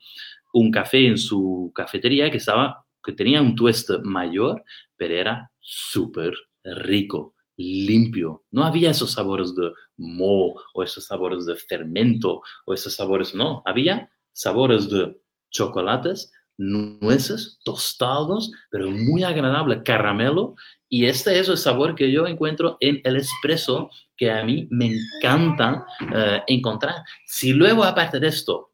un 0.53 0.71
café 0.71 1.07
en 1.07 1.17
su 1.17 1.71
cafetería 1.75 2.31
que 2.31 2.37
estaba, 2.37 2.85
que 3.03 3.13
tenía 3.13 3.41
un 3.41 3.55
tueste 3.55 3.99
mayor, 4.03 4.63
pero 4.95 5.15
era 5.15 5.51
súper 5.59 6.33
rico, 6.63 7.35
limpio. 7.59 8.43
No 8.51 8.63
había 8.63 8.91
esos 8.91 9.11
sabores 9.11 9.53
de 9.53 9.71
moho 9.97 10.55
o 10.73 10.81
esos 10.81 11.05
sabores 11.05 11.45
de 11.45 11.55
fermento 11.57 12.41
o 12.65 12.73
esos 12.73 12.95
sabores, 12.95 13.35
no, 13.35 13.61
había 13.65 14.09
sabores 14.31 14.89
de 14.89 15.19
chocolates, 15.51 16.31
nueces, 16.57 17.59
tostados, 17.63 18.51
pero 18.71 18.89
muy 18.89 19.23
agradable, 19.23 19.83
caramelo. 19.83 20.55
Y 20.87 21.05
este 21.05 21.37
es 21.37 21.49
el 21.49 21.57
sabor 21.57 21.95
que 21.95 22.11
yo 22.11 22.25
encuentro 22.27 22.77
en 22.79 23.01
el 23.03 23.17
espresso 23.17 23.89
que 24.15 24.31
a 24.31 24.43
mí 24.43 24.67
me 24.71 24.93
encanta 24.93 25.85
eh, 26.13 26.41
encontrar. 26.47 26.95
Si 27.25 27.53
luego, 27.53 27.83
aparte 27.83 28.19
de 28.19 28.27
esto, 28.27 28.71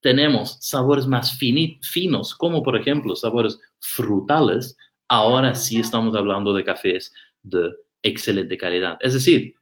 tenemos 0.00 0.56
sabores 0.60 1.06
más 1.06 1.38
finos, 1.38 2.34
como 2.34 2.62
por 2.62 2.76
ejemplo 2.76 3.14
sabores 3.14 3.58
frutales, 3.78 4.76
ahora 5.08 5.54
sí 5.54 5.78
estamos 5.80 6.16
hablando 6.16 6.52
de 6.52 6.64
cafés 6.64 7.12
de 7.42 7.70
excelente 8.02 8.56
calidad. 8.56 8.98
Es 9.00 9.14
decir, 9.14 9.54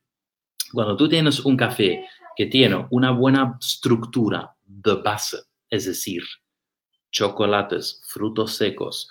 cuando 0.73 0.97
tú 0.97 1.09
tienes 1.09 1.41
un 1.41 1.57
café 1.57 2.07
que 2.37 2.47
tiene 2.47 2.87
una 2.91 3.11
buena 3.11 3.59
estructura 3.61 4.55
de 4.65 4.95
base, 4.95 5.39
es 5.69 5.87
decir, 5.87 6.23
chocolates, 7.11 8.03
frutos 8.07 8.55
secos, 8.55 9.09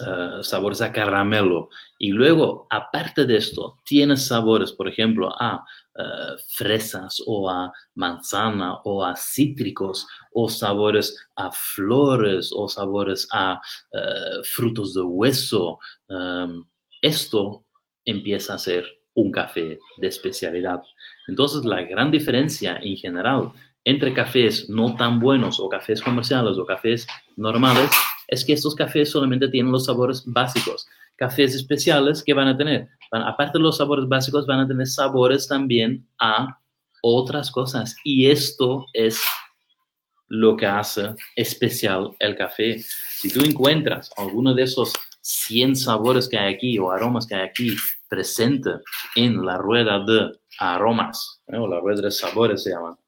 eh, 0.00 0.42
sabores 0.42 0.80
a 0.80 0.90
caramelo. 0.90 1.68
Y 1.98 2.12
luego, 2.12 2.66
aparte 2.70 3.26
de 3.26 3.36
esto, 3.36 3.78
tienes 3.84 4.26
sabores, 4.26 4.72
por 4.72 4.88
ejemplo, 4.88 5.30
a 5.38 5.62
eh, 5.94 6.36
fresas 6.48 7.22
o 7.26 7.50
a 7.50 7.70
manzana 7.94 8.76
o 8.84 9.04
a 9.04 9.14
cítricos 9.14 10.06
o 10.32 10.48
sabores 10.48 11.14
a 11.36 11.52
flores 11.52 12.50
o 12.56 12.66
sabores 12.68 13.28
a 13.32 13.60
eh, 13.92 14.42
frutos 14.44 14.94
de 14.94 15.02
hueso. 15.02 15.78
Em, 16.08 16.64
esto 17.02 17.64
empieza 18.04 18.54
a 18.54 18.58
ser 18.58 18.86
un 19.14 19.30
café 19.30 19.78
de 19.98 20.06
especialidad. 20.06 20.82
Entonces, 21.28 21.64
la 21.64 21.82
gran 21.82 22.10
diferencia 22.10 22.78
en 22.82 22.96
general 22.96 23.52
entre 23.84 24.14
cafés 24.14 24.70
no 24.70 24.96
tan 24.96 25.18
buenos 25.18 25.58
o 25.60 25.68
cafés 25.68 26.00
comerciales 26.00 26.56
o 26.56 26.64
cafés 26.64 27.06
normales 27.36 27.90
es 28.28 28.44
que 28.44 28.52
estos 28.52 28.74
cafés 28.74 29.10
solamente 29.10 29.48
tienen 29.48 29.72
los 29.72 29.86
sabores 29.86 30.22
básicos. 30.24 30.86
Cafés 31.16 31.54
especiales 31.54 32.22
que 32.22 32.32
van 32.32 32.48
a 32.48 32.56
tener, 32.56 32.88
aparte 33.10 33.58
de 33.58 33.64
los 33.64 33.76
sabores 33.76 34.08
básicos, 34.08 34.46
van 34.46 34.60
a 34.60 34.68
tener 34.68 34.86
sabores 34.86 35.46
también 35.46 36.06
a 36.18 36.58
otras 37.02 37.50
cosas. 37.50 37.94
Y 38.04 38.30
esto 38.30 38.86
es 38.94 39.20
lo 40.28 40.56
que 40.56 40.66
hace 40.66 41.14
especial 41.36 42.12
el 42.18 42.36
café. 42.36 42.78
Si 42.78 43.30
tú 43.30 43.40
encuentras 43.44 44.10
alguno 44.16 44.54
de 44.54 44.62
esos 44.62 44.94
100 45.22 45.76
sabores 45.76 46.28
que 46.28 46.38
hay 46.38 46.54
aquí 46.54 46.78
o 46.78 46.90
aromas 46.90 47.26
que 47.26 47.34
hay 47.34 47.42
aquí 47.42 47.74
presente 48.08 48.70
en 49.16 49.44
la 49.44 49.56
rueda 49.56 50.00
de 50.04 50.32
aromas, 50.58 51.40
¿eh? 51.46 51.56
o 51.56 51.66
la 51.66 51.80
rueda 51.80 52.02
de 52.02 52.10
sabores 52.10 52.62
se 52.62 52.70
llama, 52.70 52.98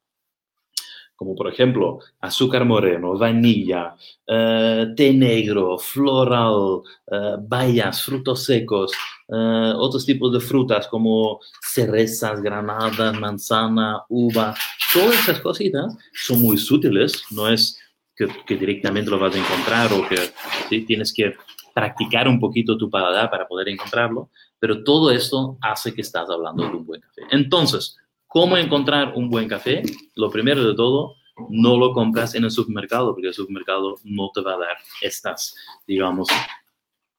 como 1.15 1.35
por 1.35 1.47
ejemplo 1.47 1.99
azúcar 2.21 2.65
moreno, 2.65 3.17
vainilla, 3.17 3.95
eh, 4.27 4.87
té 4.95 5.13
negro, 5.13 5.77
floral, 5.77 6.81
eh, 7.11 7.35
bayas, 7.39 8.01
frutos 8.01 8.43
secos, 8.43 8.91
eh, 9.29 9.73
otros 9.75 10.05
tipos 10.05 10.33
de 10.33 10.39
frutas 10.39 10.87
como 10.87 11.39
cerezas, 11.61 12.41
granadas, 12.41 13.19
manzana, 13.19 14.03
uva, 14.09 14.55
todas 14.93 15.19
esas 15.19 15.39
cositas 15.39 15.95
son 16.13 16.41
muy 16.41 16.57
sutiles, 16.57 17.23
no 17.31 17.47
es 17.47 17.79
que, 18.15 18.55
directamente 18.55 19.11
lo 19.11 19.19
vas 19.19 19.35
a 19.35 19.39
encontrar 19.39 19.91
o 19.93 20.07
que 20.07 20.79
tienes 20.81 21.13
que 21.13 21.35
practicar 21.75 22.27
un 22.27 22.39
poquito 22.39 22.75
tu 22.75 22.89
paladar 22.89 23.29
para 23.29 23.47
poder 23.47 23.69
encontrarlo, 23.69 24.31
pero 24.57 24.83
todo 24.83 25.11
esto 25.11 25.59
hace 25.61 25.93
que 25.93 26.01
estás 26.01 26.27
hablando 26.29 26.63
de 26.63 26.75
un 26.75 26.85
buen 26.85 27.01
café. 27.01 27.21
Entonces, 27.29 27.97
¿Cómo 28.35 28.57
encontrar 28.57 29.13
un 29.15 29.29
buen 29.29 29.47
café? 29.47 29.81
Lo 30.13 30.29
primero 30.29 30.61
de 30.67 30.75
todo, 30.75 31.15
no 31.49 31.77
lo 31.77 31.93
compras 31.93 32.35
en 32.35 32.43
el 32.43 32.51
supermercado, 32.51 33.13
porque 33.13 33.29
el 33.29 33.33
supermercado 33.33 33.95
no 34.03 34.29
te 34.33 34.41
va 34.41 34.55
a 34.55 34.57
dar 34.57 34.77
estas, 35.01 35.55
digamos, 35.87 36.27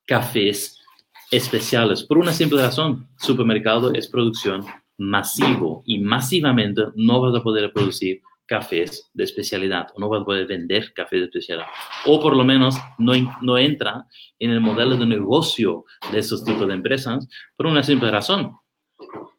cafés 0.04 0.78
especiales. 1.30 2.04
Por 2.04 2.18
una 2.18 2.34
simple 2.34 2.60
razón, 2.60 3.08
supermercado 3.16 3.94
es 3.94 4.08
producción 4.08 4.66
masivo 4.98 5.82
y 5.86 6.00
masivamente 6.00 6.82
no 6.96 7.22
vas 7.22 7.34
a 7.34 7.42
poder 7.42 7.72
producir 7.72 8.20
cafés 8.46 9.10
de 9.12 9.24
especialidad 9.24 9.88
o 9.94 10.00
no 10.00 10.08
vas 10.08 10.22
a 10.22 10.24
poder 10.24 10.46
vender 10.46 10.92
cafés 10.94 11.20
de 11.20 11.26
especialidad. 11.26 11.66
O 12.06 12.20
por 12.20 12.36
lo 12.36 12.44
menos 12.44 12.76
no, 12.98 13.12
no 13.42 13.58
entra 13.58 14.06
en 14.38 14.50
el 14.50 14.60
modelo 14.60 14.96
de 14.96 15.06
negocio 15.06 15.84
de 16.12 16.18
esos 16.18 16.44
tipos 16.44 16.66
de 16.66 16.74
empresas 16.74 17.28
por 17.56 17.66
una 17.66 17.82
simple 17.82 18.10
razón 18.10 18.52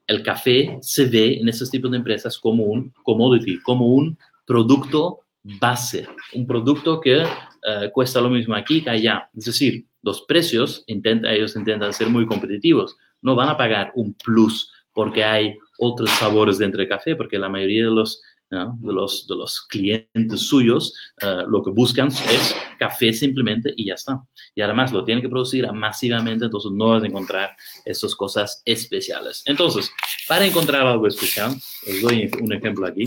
el 0.07 0.23
café 0.23 0.77
se 0.81 1.05
ve 1.05 1.37
en 1.39 1.49
esos 1.49 1.69
tipos 1.69 1.91
de 1.91 1.97
empresas 1.97 2.37
como 2.39 2.63
un 2.63 2.93
commodity, 3.03 3.59
como 3.61 3.87
un 3.87 4.17
producto 4.45 5.19
base, 5.43 6.07
un 6.33 6.47
producto 6.47 6.99
que 7.01 7.21
eh, 7.23 7.89
cuesta 7.91 8.21
lo 8.21 8.29
mismo 8.29 8.55
aquí 8.55 8.81
que 8.81 8.89
allá. 8.89 9.29
Es 9.35 9.45
decir, 9.45 9.85
los 10.01 10.21
precios, 10.21 10.85
ellos 10.87 11.55
intentan 11.55 11.91
ser 11.93 12.09
muy 12.09 12.25
competitivos, 12.25 12.95
no 13.21 13.35
van 13.35 13.49
a 13.49 13.57
pagar 13.57 13.91
un 13.95 14.13
plus 14.13 14.71
porque 14.93 15.23
hay 15.23 15.57
otros 15.77 16.09
sabores 16.11 16.57
dentro 16.57 16.79
del 16.79 16.89
café, 16.89 17.15
porque 17.15 17.37
la 17.37 17.49
mayoría 17.49 17.83
de 17.83 17.91
los 17.91 18.21
de, 18.49 18.93
los, 18.93 19.27
de 19.27 19.35
los 19.35 19.61
clientes 19.67 20.39
suyos, 20.39 20.93
eh, 21.21 21.43
lo 21.47 21.63
que 21.63 21.71
buscan 21.71 22.07
es 22.07 22.55
café 22.79 23.11
simplemente 23.11 23.73
y 23.75 23.87
ya 23.87 23.95
está. 23.95 24.21
Y 24.55 24.61
además 24.61 24.91
lo 24.91 25.03
tienen 25.03 25.21
que 25.21 25.29
producir 25.29 25.69
masivamente, 25.71 26.45
entonces 26.45 26.71
no 26.71 26.89
vas 26.89 27.03
a 27.03 27.07
encontrar 27.07 27.55
estas 27.85 28.15
cosas 28.15 28.61
especiales. 28.65 29.43
Entonces, 29.45 29.91
para 30.27 30.45
encontrar 30.45 30.85
algo 30.85 31.07
especial, 31.07 31.51
os 31.51 32.01
doy 32.01 32.29
un 32.41 32.53
ejemplo 32.53 32.87
aquí. 32.87 33.03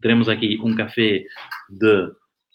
Tenemos 0.00 0.28
aquí 0.28 0.56
un 0.56 0.74
café 0.74 1.26
de 1.68 2.08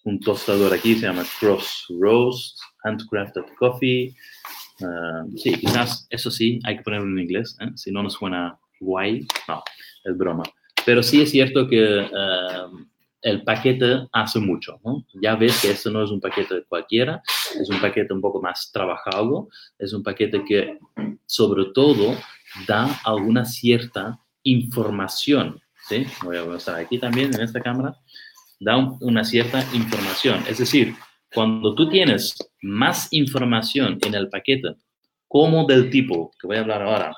un 0.03 0.19
tostador 0.19 0.73
aquí, 0.73 0.95
se 0.95 1.07
llama 1.07 1.25
Cross 1.39 1.87
Roast, 1.99 2.59
Handcrafted 2.83 3.43
Coffee. 3.57 4.15
Uh, 4.79 5.37
sí, 5.37 5.53
quizás 5.55 6.07
eso 6.09 6.31
sí, 6.31 6.59
hay 6.63 6.77
que 6.77 6.83
ponerlo 6.83 7.07
en 7.07 7.19
inglés, 7.19 7.57
¿eh? 7.59 7.69
si 7.75 7.91
no 7.91 8.01
nos 8.01 8.13
suena 8.13 8.57
guay. 8.79 9.27
No, 9.47 9.61
es 10.05 10.17
broma. 10.17 10.43
Pero 10.85 11.03
sí 11.03 11.21
es 11.21 11.31
cierto 11.31 11.67
que 11.67 11.99
eh, 11.99 12.07
el 13.21 13.43
paquete 13.43 14.07
hace 14.11 14.39
mucho. 14.39 14.79
Ya 15.21 15.35
ves 15.35 15.61
que 15.61 15.71
esto 15.71 15.89
no 15.91 16.03
es 16.03 16.09
un 16.09 16.21
paquete 16.21 16.63
cualquiera, 16.67 17.21
es 17.59 17.69
un 17.69 17.79
paquete 17.81 18.13
un 18.13 18.21
poco 18.21 18.41
más 18.41 18.71
trabajado, 18.71 19.49
es 19.77 19.93
un 19.93 20.03
paquete 20.03 20.43
que 20.45 20.77
sobre 21.25 21.65
todo 21.73 22.15
da 22.67 22.99
alguna 23.03 23.45
cierta 23.45 24.19
información, 24.43 25.59
¿sí? 25.87 26.05
Voy 26.23 26.37
a 26.37 26.45
mostrar 26.45 26.79
aquí 26.79 26.97
también 26.97 27.33
en 27.33 27.41
esta 27.41 27.61
cámara. 27.61 27.95
da 28.61 28.77
una 28.99 29.23
cierta 29.23 29.63
información. 29.73 30.43
Es 30.47 30.57
decir, 30.57 30.93
cuando 31.33 31.75
tú 31.75 31.89
tienes 31.89 32.35
más 32.61 33.07
información 33.11 33.97
en 34.01 34.15
el 34.15 34.29
paquete, 34.29 34.75
como 35.27 35.65
del 35.65 35.89
tipo 35.89 36.31
que 36.39 36.47
voy 36.47 36.57
a 36.57 36.61
hablar 36.61 36.81
ahora, 36.81 37.15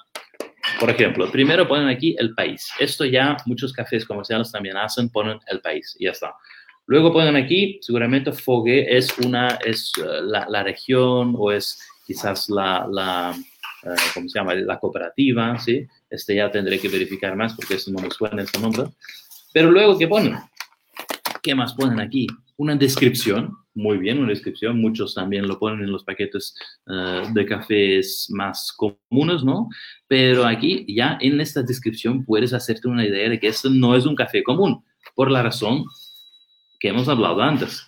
por 0.82 0.90
ejemplo, 0.90 1.32
primero 1.32 1.68
ponen 1.68 1.90
aquí 1.90 2.16
el 2.18 2.34
país. 2.34 2.72
Esto 2.80 3.06
ya 3.06 3.38
muchos 3.46 3.72
cafés 3.72 4.04
comerciales 4.04 4.52
también 4.52 4.78
hacen, 4.78 5.10
ponen 5.10 5.38
el 5.46 5.62
país 5.62 5.96
y 6.00 6.06
ya 6.06 6.12
está. 6.12 6.34
Luego 6.88 7.14
ponen 7.14 7.36
aquí, 7.36 7.78
seguramente 7.84 8.32
Fogue 8.32 8.98
es 8.98 9.16
una, 9.20 9.60
es 9.64 9.92
eh, 10.00 10.22
la, 10.24 10.64
región 10.64 11.36
o 11.38 11.52
es 11.52 11.80
quizás 12.08 12.50
la, 12.50 12.88
la 12.92 13.36
eh, 13.84 13.96
¿cómo 14.16 14.28
se 14.28 14.40
llama? 14.40 14.56
La 14.56 14.80
cooperativa, 14.80 15.56
¿sí? 15.60 15.86
Este 16.10 16.34
ya 16.34 16.50
tendré 16.50 16.80
que 16.80 16.90
verificar 16.90 17.36
más 17.36 17.54
porque 17.54 17.76
esto 17.76 17.92
no 17.92 18.02
me 18.02 18.10
suena 18.10 18.42
ese 18.42 18.60
nombre. 18.60 18.86
Pero 19.54 19.70
luego, 19.70 20.00
¿qué 20.00 20.08
ponen? 20.08 20.36
¿Qué 21.44 21.54
más 21.54 21.76
ponen 21.76 22.00
aquí? 22.00 22.26
Una 22.62 22.76
descripción, 22.76 23.58
muy 23.74 23.98
bien, 23.98 24.20
una 24.20 24.30
descripción. 24.30 24.80
Muchos 24.80 25.16
también 25.16 25.48
lo 25.48 25.58
ponen 25.58 25.84
en 25.84 25.92
los 25.92 26.04
paquetes 26.04 26.54
eh, 26.86 27.24
de 27.34 27.44
cafés 27.48 28.28
más 28.30 28.72
comunes, 28.78 29.44
¿no? 29.44 29.68
Pero 30.08 30.46
aquí 30.46 30.86
ya 30.88 31.18
en 31.22 31.42
esta 31.42 31.64
descripción 31.64 32.24
puedes 32.24 32.54
hacerte 32.54 32.88
una 32.88 33.04
idea 33.04 33.30
de 33.30 33.40
que 33.40 33.48
esto 33.48 33.68
no 33.72 33.96
es 33.96 34.06
un 34.06 34.16
café 34.16 34.44
común, 34.44 34.86
por 35.16 35.32
la 35.32 35.42
razón 35.42 35.86
que 36.80 36.90
hemos 36.90 37.10
hablado 37.10 37.42
antes. 37.42 37.82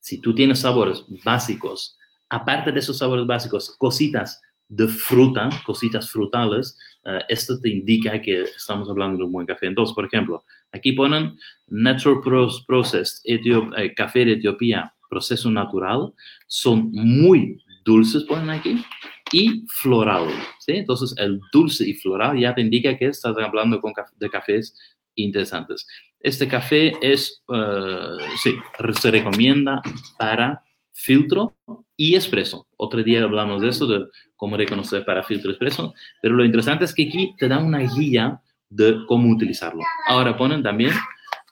Si 0.00 0.20
tú 0.20 0.34
tienes 0.34 0.58
sabores 0.58 1.02
básicos, 1.24 1.96
aparte 2.28 2.72
de 2.72 2.80
esos 2.80 2.98
sabores 2.98 3.24
básicos, 3.24 3.74
cositas 3.78 4.38
de 4.70 4.86
fruta, 4.86 5.50
cositas 5.66 6.10
frutales, 6.10 6.78
eh, 7.04 7.18
esto 7.28 7.60
te 7.60 7.68
indica 7.68 8.22
que 8.22 8.42
estamos 8.42 8.88
hablando 8.88 9.18
de 9.18 9.24
un 9.24 9.32
buen 9.32 9.46
café. 9.46 9.66
Entonces, 9.66 9.94
por 9.94 10.06
ejemplo, 10.06 10.44
aquí 10.72 10.92
ponen 10.92 11.36
Natural 11.66 12.20
Processed 12.66 13.20
eh, 13.24 13.94
Café 13.94 14.24
de 14.24 14.32
Etiopía, 14.34 14.94
proceso 15.08 15.50
natural, 15.50 16.12
son 16.46 16.90
muy 16.92 17.60
dulces, 17.84 18.22
ponen 18.24 18.50
aquí, 18.50 18.84
y 19.32 19.64
floral. 19.68 20.28
¿sí? 20.60 20.72
Entonces, 20.72 21.14
el 21.18 21.40
dulce 21.52 21.88
y 21.88 21.94
floral 21.94 22.38
ya 22.38 22.54
te 22.54 22.60
indica 22.60 22.96
que 22.96 23.06
estás 23.06 23.36
hablando 23.38 23.80
de 24.18 24.30
cafés 24.30 24.78
interesantes. 25.16 25.84
Este 26.20 26.46
café 26.46 26.92
es, 27.02 27.42
eh, 27.52 28.18
sí, 28.40 28.54
se 29.00 29.10
recomienda 29.10 29.82
para 30.16 30.62
filtro 30.92 31.56
y 32.00 32.14
expreso. 32.14 32.66
Otro 32.78 33.02
día 33.02 33.22
hablamos 33.22 33.60
de 33.60 33.68
eso, 33.68 33.86
de 33.86 34.06
cómo 34.34 34.56
reconocer 34.56 35.04
para 35.04 35.22
filtro 35.22 35.50
expreso, 35.50 35.92
pero 36.22 36.34
lo 36.34 36.46
interesante 36.46 36.86
es 36.86 36.94
que 36.94 37.06
aquí 37.06 37.34
te 37.36 37.46
da 37.46 37.58
una 37.58 37.80
guía 37.80 38.40
de 38.70 39.04
cómo 39.06 39.28
utilizarlo. 39.28 39.82
Ahora 40.06 40.34
ponen 40.34 40.62
también 40.62 40.92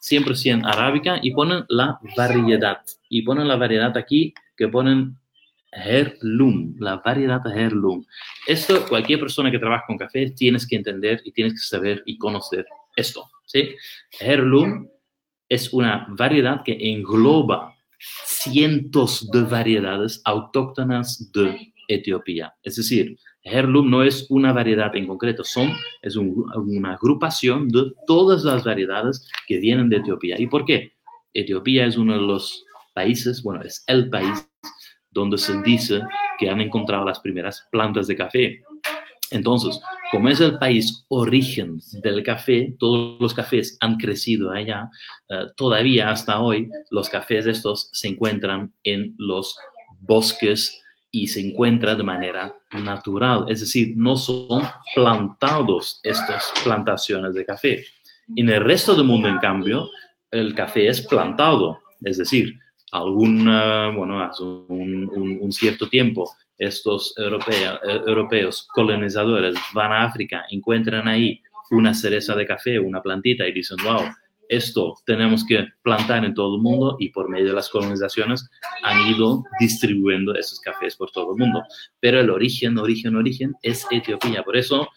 100% 0.00 0.64
arábica 0.64 1.18
y 1.20 1.32
ponen 1.32 1.66
la 1.68 1.98
variedad. 2.16 2.78
Y 3.10 3.20
ponen 3.20 3.46
la 3.46 3.56
variedad 3.56 3.94
aquí 3.98 4.32
que 4.56 4.68
ponen 4.68 5.18
Heirloom, 5.70 6.76
la 6.78 6.96
variedad 6.96 7.42
Heirloom. 7.46 8.06
Esto, 8.46 8.86
cualquier 8.88 9.20
persona 9.20 9.50
que 9.50 9.58
trabaja 9.58 9.84
con 9.86 9.98
café 9.98 10.30
tienes 10.30 10.66
que 10.66 10.76
entender 10.76 11.20
y 11.26 11.32
tienes 11.32 11.52
que 11.52 11.76
saber 11.76 12.02
y 12.06 12.16
conocer 12.16 12.64
esto. 12.96 13.28
¿sí? 13.44 13.74
Heirloom 14.18 14.88
es 15.46 15.74
una 15.74 16.06
variedad 16.08 16.62
que 16.64 16.78
engloba 16.80 17.74
cientos 17.98 19.30
de 19.30 19.42
variedades 19.42 20.20
autóctonas 20.24 21.30
de 21.32 21.72
Etiopía. 21.88 22.54
Es 22.62 22.76
decir, 22.76 23.18
Heirloom 23.42 23.90
no 23.90 24.02
es 24.02 24.26
una 24.30 24.52
variedad 24.52 24.94
en 24.94 25.06
concreto, 25.06 25.42
son, 25.44 25.72
es 26.02 26.16
una 26.16 26.92
agrupación 26.92 27.68
de 27.68 27.92
todas 28.06 28.44
las 28.44 28.64
variedades 28.64 29.28
que 29.46 29.58
vienen 29.58 29.88
de 29.88 29.96
Etiopía. 29.96 30.36
¿Y 30.38 30.46
por 30.46 30.64
qué? 30.64 30.92
Etiopía 31.32 31.86
es 31.86 31.96
uno 31.96 32.14
de 32.14 32.26
los 32.26 32.64
países, 32.94 33.42
bueno, 33.42 33.62
es 33.62 33.84
el 33.86 34.10
país 34.10 34.48
donde 35.10 35.38
se 35.38 35.60
dice 35.62 36.02
que 36.38 36.50
han 36.50 36.60
encontrado 36.60 37.04
las 37.04 37.20
primeras 37.20 37.66
plantas 37.70 38.06
de 38.06 38.16
café. 38.16 38.62
Entonces, 39.30 39.80
como 40.10 40.28
es 40.28 40.40
el 40.40 40.58
país 40.58 41.04
origen 41.08 41.80
del 42.02 42.22
café, 42.22 42.74
todos 42.78 43.20
los 43.20 43.34
cafés 43.34 43.76
han 43.80 43.96
crecido 43.96 44.50
allá, 44.50 44.90
eh, 45.28 45.46
todavía 45.56 46.10
hasta 46.10 46.40
hoy 46.40 46.70
los 46.90 47.08
cafés 47.08 47.46
estos 47.46 47.90
se 47.92 48.08
encuentran 48.08 48.72
en 48.84 49.14
los 49.18 49.56
bosques 50.00 50.80
y 51.10 51.28
se 51.28 51.40
encuentran 51.40 51.98
de 51.98 52.04
manera 52.04 52.54
natural, 52.72 53.46
es 53.48 53.60
decir, 53.60 53.94
no 53.96 54.16
son 54.16 54.62
plantados 54.94 56.00
estas 56.02 56.52
plantaciones 56.64 57.34
de 57.34 57.44
café. 57.44 57.84
En 58.36 58.48
el 58.50 58.62
resto 58.62 58.94
del 58.94 59.04
mundo, 59.04 59.28
en 59.28 59.38
cambio, 59.38 59.90
el 60.30 60.54
café 60.54 60.86
es 60.88 61.00
plantado, 61.06 61.80
es 62.02 62.18
decir, 62.18 62.58
algún, 62.92 63.44
bueno, 63.44 64.22
hace 64.22 64.42
un 64.42 65.50
cierto 65.50 65.88
tiempo 65.88 66.30
estos 66.58 67.14
europeos 67.16 68.66
colonizadores 68.74 69.56
van 69.74 69.92
a 69.92 70.04
África, 70.04 70.44
encuentran 70.50 71.06
ahí 71.06 71.40
una 71.70 71.94
cereza 71.94 72.34
de 72.34 72.46
café, 72.46 72.78
una 72.78 73.02
plantita 73.02 73.46
y 73.46 73.52
dicen, 73.52 73.76
wow, 73.84 74.02
esto 74.48 74.94
tenemos 75.04 75.44
que 75.44 75.66
plantar 75.82 76.24
en 76.24 76.34
todo 76.34 76.56
el 76.56 76.62
mundo 76.62 76.96
y 76.98 77.10
por 77.10 77.28
medio 77.28 77.48
de 77.48 77.52
las 77.52 77.68
colonizaciones 77.68 78.48
han 78.82 79.06
ido 79.06 79.44
distribuyendo 79.60 80.34
esos 80.34 80.58
cafés 80.60 80.96
por 80.96 81.10
todo 81.10 81.32
el 81.32 81.38
mundo. 81.38 81.62
Pero 82.00 82.20
el 82.20 82.30
origen, 82.30 82.78
origen, 82.78 83.16
origen 83.16 83.54
es 83.62 83.86
Etiopía. 83.90 84.42
Por 84.42 84.56
eso 84.56 84.88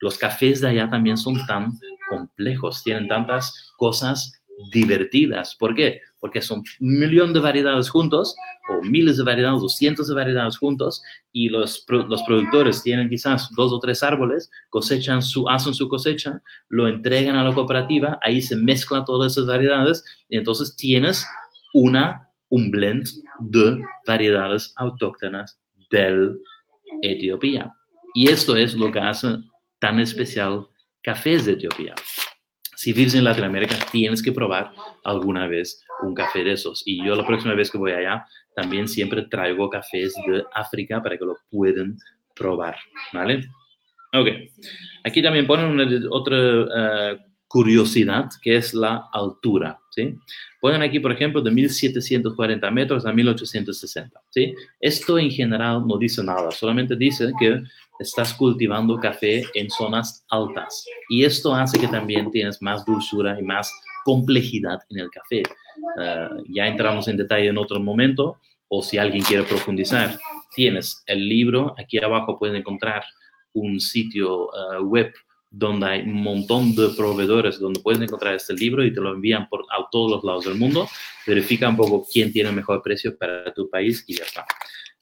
los 0.00 0.18
cafés 0.18 0.60
de 0.60 0.68
allá 0.68 0.90
también 0.90 1.16
son 1.16 1.46
tan 1.46 1.72
complejos, 2.08 2.82
tienen 2.82 3.08
tantas 3.08 3.72
cosas 3.76 4.42
divertidas. 4.72 5.54
¿Por 5.54 5.74
qué? 5.74 6.00
Porque 6.26 6.42
son 6.42 6.64
un 6.80 6.98
millón 6.98 7.32
de 7.32 7.38
variedades 7.38 7.88
juntos, 7.88 8.34
o 8.68 8.82
miles 8.82 9.16
de 9.16 9.22
variedades, 9.22 9.62
o 9.62 9.68
cientos 9.68 10.08
de 10.08 10.14
variedades 10.16 10.58
juntos, 10.58 11.00
y 11.30 11.48
los, 11.48 11.86
los 11.88 12.22
productores 12.24 12.82
tienen 12.82 13.08
quizás 13.08 13.48
dos 13.54 13.72
o 13.72 13.78
tres 13.78 14.02
árboles, 14.02 14.50
cosechan 14.68 15.22
su, 15.22 15.48
hacen 15.48 15.72
su 15.72 15.88
cosecha, 15.88 16.42
lo 16.68 16.88
entregan 16.88 17.36
a 17.36 17.44
la 17.44 17.54
cooperativa, 17.54 18.18
ahí 18.22 18.42
se 18.42 18.56
mezclan 18.56 19.04
todas 19.04 19.34
esas 19.34 19.46
variedades, 19.46 20.04
y 20.28 20.36
entonces 20.36 20.74
tienes 20.74 21.24
una, 21.72 22.28
un 22.48 22.72
blend 22.72 23.06
de 23.38 23.80
variedades 24.04 24.72
autóctonas 24.74 25.60
del 25.92 26.40
Etiopía. 27.02 27.72
Y 28.14 28.30
esto 28.30 28.56
es 28.56 28.74
lo 28.74 28.90
que 28.90 28.98
hace 28.98 29.28
tan 29.78 30.00
especial 30.00 30.66
cafés 31.02 31.46
de 31.46 31.52
Etiopía 31.52 31.94
si 32.76 32.92
vives 32.92 33.14
en 33.14 33.24
Latinoamérica, 33.24 33.74
tienes 33.90 34.22
que 34.22 34.32
probar 34.32 34.72
alguna 35.02 35.46
vez 35.46 35.82
un 36.02 36.14
café 36.14 36.44
de 36.44 36.52
esos. 36.52 36.82
Y 36.86 37.04
yo 37.04 37.16
la 37.16 37.26
próxima 37.26 37.54
vez 37.54 37.70
que 37.70 37.78
voy 37.78 37.92
allá, 37.92 38.26
también 38.54 38.86
siempre 38.86 39.22
traigo 39.22 39.70
cafés 39.70 40.14
de 40.26 40.44
África 40.54 41.02
para 41.02 41.16
que 41.16 41.24
lo 41.24 41.36
puedan 41.50 41.96
probar, 42.34 42.76
¿vale? 43.12 43.48
Ok. 44.12 44.28
Aquí 45.04 45.22
también 45.22 45.46
ponen 45.46 46.06
otra 46.10 46.36
eh, 46.36 47.18
curiosidad, 47.48 48.28
que 48.42 48.56
es 48.56 48.74
la 48.74 49.08
altura, 49.12 49.78
¿sí? 49.90 50.14
Ponen 50.60 50.82
aquí, 50.82 51.00
por 51.00 51.12
ejemplo, 51.12 51.40
de 51.40 51.50
1740 51.50 52.70
metros 52.70 53.06
a 53.06 53.12
1860, 53.12 54.20
¿sí? 54.30 54.54
Esto 54.80 55.18
en 55.18 55.30
general 55.30 55.82
no 55.86 55.96
dice 55.96 56.22
nada, 56.22 56.50
solamente 56.50 56.96
dice 56.96 57.30
que 57.38 57.62
estás 57.98 58.34
cultivando 58.34 58.98
café 58.98 59.44
en 59.54 59.70
zonas 59.70 60.24
altas. 60.30 60.84
Y 61.08 61.24
esto 61.24 61.54
hace 61.54 61.78
que 61.78 61.88
también 61.88 62.30
tienes 62.30 62.60
más 62.62 62.84
dulzura 62.84 63.38
y 63.38 63.42
más 63.42 63.70
complejidad 64.04 64.78
en 64.90 65.00
el 65.00 65.10
café. 65.10 65.42
Eh, 66.00 66.28
ya 66.48 66.66
entramos 66.66 67.08
en 67.08 67.16
detalle 67.16 67.48
en 67.48 67.58
otro 67.58 67.80
momento, 67.80 68.38
o 68.68 68.82
si 68.82 68.98
alguien 68.98 69.22
quiere 69.22 69.44
profundizar, 69.44 70.18
tienes 70.54 71.02
el 71.06 71.28
libro, 71.28 71.74
aquí 71.78 71.98
abajo 71.98 72.38
pueden 72.38 72.56
encontrar 72.56 73.04
un 73.52 73.80
sitio 73.80 74.48
eh, 74.54 74.80
web 74.80 75.12
donde 75.50 75.86
hay 75.86 76.00
un 76.02 76.22
montón 76.22 76.74
de 76.74 76.88
proveedores 76.96 77.58
donde 77.58 77.80
puedes 77.80 78.00
encontrar 78.00 78.34
este 78.34 78.52
libro 78.52 78.84
y 78.84 78.92
te 78.92 79.00
lo 79.00 79.14
envían 79.14 79.48
por 79.48 79.62
a 79.70 79.88
todos 79.90 80.10
los 80.10 80.24
lados 80.24 80.44
del 80.44 80.56
mundo. 80.56 80.88
Verifica 81.26 81.68
un 81.68 81.76
poco 81.76 82.06
quién 82.12 82.32
tiene 82.32 82.50
el 82.50 82.56
mejor 82.56 82.82
precio 82.82 83.16
para 83.16 83.52
tu 83.54 83.70
país 83.70 84.04
y 84.06 84.16
ya 84.16 84.24
está. 84.24 84.44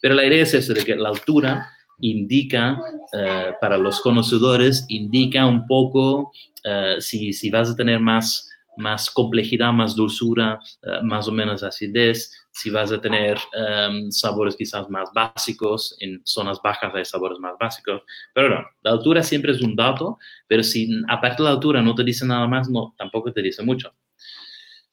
Pero 0.00 0.14
la 0.14 0.24
idea 0.24 0.42
es 0.42 0.54
esa, 0.54 0.74
de 0.74 0.85
que 0.85 0.96
la 0.96 1.09
altura 1.09 1.72
indica, 2.00 2.78
eh, 3.12 3.52
para 3.61 3.78
los 3.78 4.00
conocedores, 4.00 4.87
indica 4.88 5.46
un 5.46 5.66
poco 5.66 6.33
eh, 6.64 6.96
si, 6.98 7.33
si, 7.33 7.50
vas 7.50 7.70
a 7.70 7.76
tener 7.76 8.00
más, 8.00 8.50
más 8.76 9.11
complejidad, 9.11 9.72
más 9.72 9.94
dulzura, 9.94 10.59
eh, 10.83 11.00
más 11.02 11.28
o 11.28 11.33
menos 11.33 11.62
acidez, 11.62 12.33
si 12.50 12.70
vas 12.70 12.92
a 12.92 13.00
tener 13.00 13.37
em, 13.52 14.11
sabores 14.11 14.57
quizás 14.57 14.88
más 14.88 15.11
básicos, 15.12 15.96
en 16.00 16.20
zonas 16.24 16.61
bajas 16.62 16.94
hay 16.94 17.04
sabores 17.04 17.38
más 17.38 17.54
básicos, 17.59 18.02
pero 18.33 18.48
no, 18.48 18.64
la 18.83 18.92
altura 18.92 19.22
siempre 19.22 19.52
es 19.52 19.61
un 19.61 19.74
dato, 19.74 20.18
pero 20.46 20.62
si 20.62 20.88
aparte 21.09 21.42
de 21.42 21.48
la 21.48 21.54
altura 21.54 21.83
no 21.83 21.94
te 21.94 22.04
dice 22.04 22.24
nada 22.24 22.46
más, 22.46 22.68
no, 22.70 22.94
tampoco 22.96 23.33
te 23.33 23.42
dice 23.42 23.62
mucho. 23.62 23.92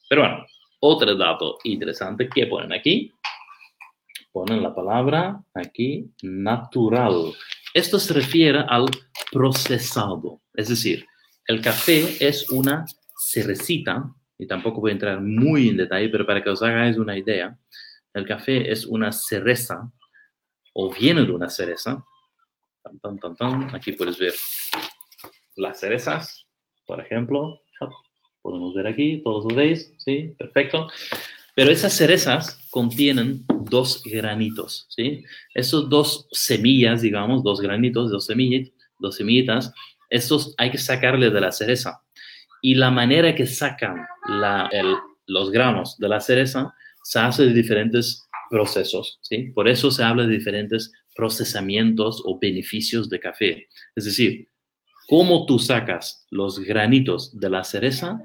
Pero 0.10 0.24
bueno, 0.24 0.46
otro 0.80 1.16
dato 1.16 1.58
interesante 1.64 2.28
que 2.28 2.48
ponen 2.48 2.74
aquí 2.74 3.14
ponen 4.32 4.64
la 4.64 4.74
palabra 4.74 5.44
aquí, 5.54 6.12
natural. 6.24 7.34
Esto 7.74 8.00
se 8.00 8.14
refiere 8.14 8.64
al 8.68 8.86
procesado, 9.32 10.42
es 10.54 10.70
decir, 10.70 11.06
el 11.48 11.62
café 11.62 12.26
es 12.26 12.50
una 12.50 12.86
cerecita, 13.30 14.14
y 14.38 14.48
tampoco 14.48 14.82
voy 14.82 14.92
a 14.92 14.94
entrar 14.94 15.22
muy 15.22 15.70
en 15.70 15.78
detalle, 15.78 16.10
pero 16.10 16.26
para 16.26 16.44
que 16.44 16.50
os 16.50 16.64
hagáis 16.64 16.98
una 16.98 17.16
idea, 17.18 17.58
el 18.14 18.26
café 18.26 18.72
es 18.72 18.86
una 18.88 19.12
cereza 19.12 19.92
o 20.74 20.92
viene 20.92 21.24
de 21.24 21.32
una 21.32 21.50
cereza. 21.50 22.04
Aquí 23.72 23.92
puedes 23.92 24.18
ver 24.18 24.34
las 25.56 25.80
cerezas, 25.80 26.48
por 26.88 27.00
ejemplo. 27.00 27.62
Podemos 28.42 28.74
ver 28.74 28.88
aquí, 28.88 29.22
todos 29.24 29.46
lo 29.46 29.56
veis, 29.56 29.94
¿sí? 30.00 30.34
Perfecto. 30.38 30.88
Pero 31.62 31.74
esas 31.74 31.94
cerezas 31.94 32.58
contienen 32.72 33.46
dos 33.70 34.02
granitos, 34.04 34.88
¿sí? 34.90 35.24
Esos 35.54 35.88
dos 35.90 36.28
semillas, 36.32 37.04
digamos, 37.04 37.44
dos 37.44 37.62
granitos, 37.62 38.10
dos 38.10 38.26
semillas, 38.26 38.72
dos 38.98 39.18
semillitas, 39.18 39.72
estos 40.10 40.56
hay 40.58 40.72
que 40.72 40.80
sacarle 40.80 41.30
de 41.30 41.40
la 41.40 41.52
cereza. 41.52 42.02
Y 42.64 42.74
la 42.74 42.90
manera 42.90 43.36
que 43.36 43.46
sacan 43.46 44.08
los 45.28 45.52
granos 45.52 46.00
de 46.00 46.10
la 46.10 46.20
cereza 46.20 46.74
se 47.04 47.20
hace 47.20 47.46
de 47.46 47.54
diferentes 47.54 48.28
procesos, 48.50 49.20
¿sí? 49.22 49.52
Por 49.54 49.70
eso 49.70 49.92
se 49.92 50.04
habla 50.04 50.26
de 50.26 50.34
diferentes 50.34 50.92
procesamientos 51.16 52.24
o 52.26 52.40
beneficios 52.40 53.08
de 53.08 53.20
café. 53.20 53.68
Es 53.96 54.06
decir, 54.06 54.48
cómo 55.08 55.46
tú 55.46 55.60
sacas 55.60 56.26
los 56.32 56.58
granitos 56.58 57.40
de 57.40 57.52
la 57.52 57.64
cereza 57.64 58.20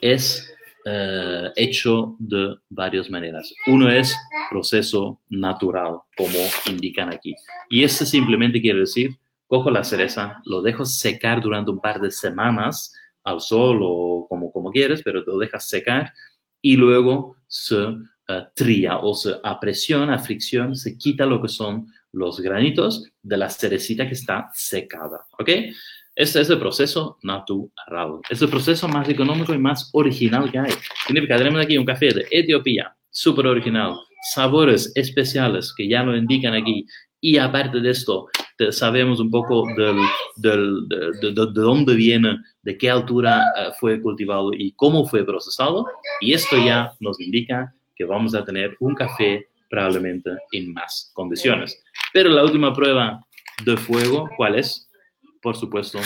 es 0.00 0.50
eh, 0.84 1.50
hecho 1.56 2.16
de 2.18 2.56
varias 2.68 3.10
maneras. 3.10 3.52
Uno 3.66 3.90
es 3.90 4.16
proceso 4.50 5.20
natural, 5.28 5.98
como 6.16 6.38
indican 6.66 7.12
aquí. 7.12 7.34
Y 7.68 7.84
este 7.84 8.06
simplemente 8.06 8.60
quiere 8.60 8.80
decir, 8.80 9.16
cojo 9.46 9.70
la 9.70 9.84
cereza, 9.84 10.40
lo 10.44 10.62
dejo 10.62 10.84
secar 10.84 11.40
durante 11.40 11.70
un 11.70 11.80
par 11.80 12.00
de 12.00 12.10
semanas 12.10 12.94
al 13.24 13.40
sol 13.40 13.80
o 13.82 14.26
como, 14.28 14.50
como 14.52 14.70
quieres, 14.70 15.02
pero 15.02 15.22
lo 15.26 15.38
dejas 15.38 15.68
secar 15.68 16.12
y 16.62 16.76
luego 16.76 17.36
se 17.46 17.76
uh, 17.76 18.06
tría 18.54 18.98
o 18.98 19.14
se 19.14 19.34
a 19.42 19.58
presión, 19.60 20.10
a 20.10 20.18
fricción, 20.18 20.76
se 20.76 20.96
quita 20.96 21.26
lo 21.26 21.42
que 21.42 21.48
son 21.48 21.88
los 22.12 22.40
granitos 22.40 23.10
de 23.22 23.36
la 23.36 23.50
cerecita 23.50 24.06
que 24.06 24.14
está 24.14 24.50
secada. 24.54 25.26
¿Ok? 25.38 25.50
Este 26.20 26.42
es 26.42 26.50
el 26.50 26.58
proceso 26.58 27.16
natural. 27.22 28.20
Es 28.28 28.42
el 28.42 28.50
proceso 28.50 28.86
más 28.86 29.08
económico 29.08 29.54
y 29.54 29.58
más 29.58 29.88
original 29.94 30.52
que 30.52 30.58
hay. 30.58 30.70
Significa, 31.06 31.38
tenemos 31.38 31.62
aquí 31.62 31.78
un 31.78 31.86
café 31.86 32.12
de 32.12 32.26
Etiopía, 32.30 32.94
súper 33.08 33.46
original, 33.46 33.94
sabores 34.34 34.92
especiales 34.96 35.72
que 35.74 35.88
ya 35.88 36.02
lo 36.02 36.14
indican 36.14 36.52
aquí. 36.52 36.84
Y 37.22 37.38
aparte 37.38 37.80
de 37.80 37.88
esto, 37.88 38.26
sabemos 38.70 39.18
un 39.18 39.30
poco 39.30 39.64
del, 39.74 39.96
del, 40.36 40.88
de, 40.88 41.32
de, 41.32 41.46
dónde 41.54 41.94
viene, 41.94 42.36
de 42.64 42.76
qué 42.76 42.90
altura 42.90 43.42
eh, 43.56 43.70
fue 43.80 43.98
cultivado 44.02 44.50
y 44.52 44.72
cómo 44.72 45.06
fue 45.06 45.24
procesado. 45.24 45.86
Y 46.20 46.34
esto 46.34 46.58
ya 46.58 46.92
nos 47.00 47.18
indica 47.18 47.74
que 47.96 48.04
vamos 48.04 48.34
a 48.34 48.44
tener 48.44 48.76
un 48.80 48.94
café 48.94 49.48
probablemente 49.70 50.32
en 50.52 50.74
más 50.74 51.12
condiciones. 51.14 51.82
Pero 52.12 52.28
la 52.28 52.44
última 52.44 52.74
prueba 52.74 53.24
de 53.64 53.78
fuego, 53.78 54.28
¿cuál 54.36 54.56
es? 54.56 54.89
Por 55.42 55.56
supuesto, 55.56 55.98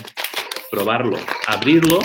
probarlo, 0.71 1.19
abrirlo, 1.47 1.99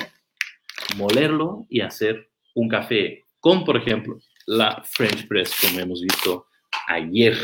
molerlo 0.98 1.66
y 1.70 1.82
hacer 1.82 2.30
un 2.56 2.68
café 2.68 3.26
con, 3.40 3.64
por 3.64 3.78
ejemplo, 3.78 4.20
la 4.46 4.84
French 4.84 5.28
Press, 5.28 5.56
como 5.62 5.80
hemos 5.80 6.02
visto 6.02 6.48
ayer. 6.88 7.38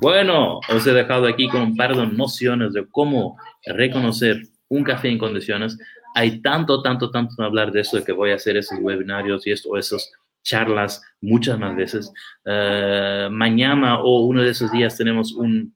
Bueno, 0.00 0.60
os 0.68 0.86
he 0.86 0.92
dejado 0.92 1.26
aquí 1.26 1.48
con 1.48 1.62
un 1.62 1.76
par 1.76 1.94
de 1.94 2.06
nociones 2.06 2.72
de 2.72 2.86
cómo 2.88 3.36
reconocer 3.66 4.42
un 4.68 4.84
café 4.84 5.08
en 5.08 5.18
condiciones. 5.18 5.76
Hay 6.14 6.40
tanto, 6.40 6.82
tanto, 6.82 7.10
tanto 7.10 7.34
en 7.38 7.44
hablar 7.44 7.70
de 7.70 7.80
eso 7.80 8.02
que 8.02 8.12
voy 8.12 8.30
a 8.30 8.36
hacer 8.36 8.56
esos 8.56 8.78
webinarios 8.80 9.46
y 9.46 9.52
esto, 9.52 9.76
esas 9.76 10.10
charlas 10.42 11.02
muchas 11.20 11.58
más 11.58 11.76
veces. 11.76 12.12
Eh, 12.46 13.28
mañana 13.30 14.00
o 14.00 14.24
uno 14.24 14.42
de 14.42 14.50
esos 14.50 14.72
días 14.72 14.96
tenemos 14.96 15.32
un 15.32 15.74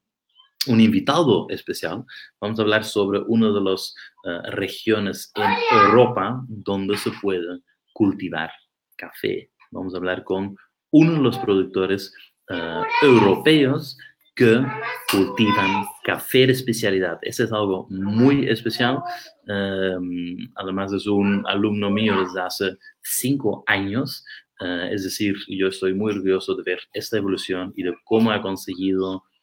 un 0.67 0.81
invitado 0.81 1.47
especial. 1.51 2.05
Vamos 2.41 2.59
a 2.59 2.63
hablar 2.63 2.85
sobre 2.85 3.21
una 3.27 3.53
de 3.53 3.61
las 3.61 3.95
uh, 4.25 4.51
regiones 4.51 5.31
en 5.35 5.79
Europa 5.79 6.43
donde 6.49 6.97
se 6.97 7.11
puede 7.23 7.61
cultivar 7.93 8.51
café. 8.97 9.51
Vamos 9.71 9.95
a 9.95 9.99
hablar 9.99 10.25
con 10.25 10.57
uno 10.91 11.13
de 11.13 11.21
los 11.21 11.39
productores 11.39 12.13
uh, 12.51 12.83
europeos 13.05 13.97
que 14.35 14.65
cultivan 15.11 15.85
café 16.03 16.47
de 16.47 16.53
especialidad. 16.53 17.19
Ese 17.23 17.45
es 17.45 17.53
algo 17.53 17.87
muy 17.91 18.49
especial. 18.49 18.99
Um, 19.47 20.37
además 20.57 20.93
es 20.93 21.07
un 21.07 21.45
alumno 21.47 21.91
mío 21.91 22.21
desde 22.21 22.41
hace 22.41 22.77
cinco 23.03 23.63
años. 23.67 24.25
Uh, 24.61 24.93
es 24.93 25.05
decir, 25.05 25.37
yo 25.49 25.69
estoy 25.69 25.95
muy 25.95 26.13
orgulloso 26.13 26.55
de 26.57 26.63
ver 26.65 26.81
esta 26.93 27.17
evolución 27.17 27.73
y 27.77 27.85
de 27.85 27.95
cómo 28.05 28.33
ha 28.33 28.43
conseguido 28.43 29.23
eh, 29.23 29.34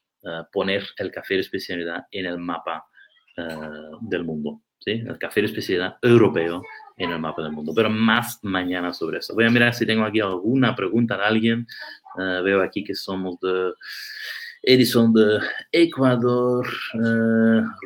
poner 0.51 0.83
el 0.97 1.11
café 1.11 1.35
de 1.35 1.41
especialidad 1.41 2.05
en 2.11 2.25
el 2.25 2.37
mapa 2.37 2.85
eh, 3.37 3.43
del 4.01 4.25
mundo. 4.25 4.61
¿sí? 4.79 4.91
El 4.91 5.17
café 5.17 5.41
de 5.41 5.47
especialidad 5.47 5.97
europeo 6.01 6.61
en 6.97 7.11
el 7.11 7.19
mapa 7.19 7.41
del 7.43 7.51
mundo. 7.51 7.71
Pero 7.75 7.89
más 7.89 8.39
mañana 8.43 8.93
sobre 8.93 9.19
eso. 9.19 9.33
Voy 9.33 9.45
a 9.45 9.49
mirar 9.49 9.73
si 9.73 9.85
tengo 9.85 10.03
aquí 10.03 10.19
alguna 10.19 10.75
pregunta 10.75 11.17
de 11.17 11.23
alguien. 11.23 11.67
Eh, 12.19 12.41
veo 12.43 12.61
aquí 12.61 12.83
que 12.83 12.95
somos 12.95 13.39
de 13.39 13.73
Edison 14.63 15.13
de 15.13 15.39
Ecuador, 15.71 16.67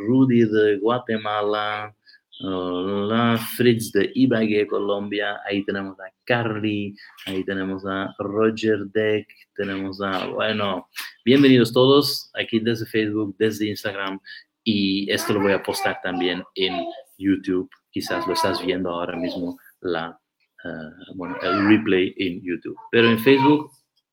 Rudy 0.08 0.46
de 0.46 0.78
Guatemala, 0.78 1.96
Hola, 2.42 3.38
Fritz 3.56 3.94
de 3.94 4.12
Ibagué, 4.14 4.68
Colombia. 4.68 5.40
Ahí 5.46 5.64
tenemos 5.64 5.98
a 6.02 6.12
Carly, 6.26 6.94
ahí 7.28 7.46
tenemos 7.46 7.86
a 7.86 8.14
Roger 8.20 8.80
Deck, 8.88 9.26
tenemos 9.56 10.02
a, 10.02 10.28
bueno, 10.28 10.90
bienvenidos 11.24 11.72
todos 11.72 12.30
aquí 12.34 12.60
desde 12.60 12.88
Facebook, 12.88 13.38
desde 13.40 13.70
Instagram. 13.70 14.20
Y 14.66 15.10
esto 15.10 15.32
lo 15.32 15.44
voy 15.44 15.54
a 15.54 15.64
postar 15.64 16.02
también 16.04 16.44
en 16.56 16.86
YouTube. 17.18 17.70
Quizás 17.90 18.28
lo 18.28 18.34
estás 18.34 18.66
viendo 18.66 18.90
ahora 18.90 19.16
mismo, 19.16 19.58
la, 19.80 20.20
uh, 20.66 21.16
bueno, 21.16 21.38
el 21.42 21.70
replay 21.70 22.14
en 22.18 22.42
YouTube. 22.44 22.76
Pero 22.92 23.10
en 23.12 23.20
Facebook 23.20 23.72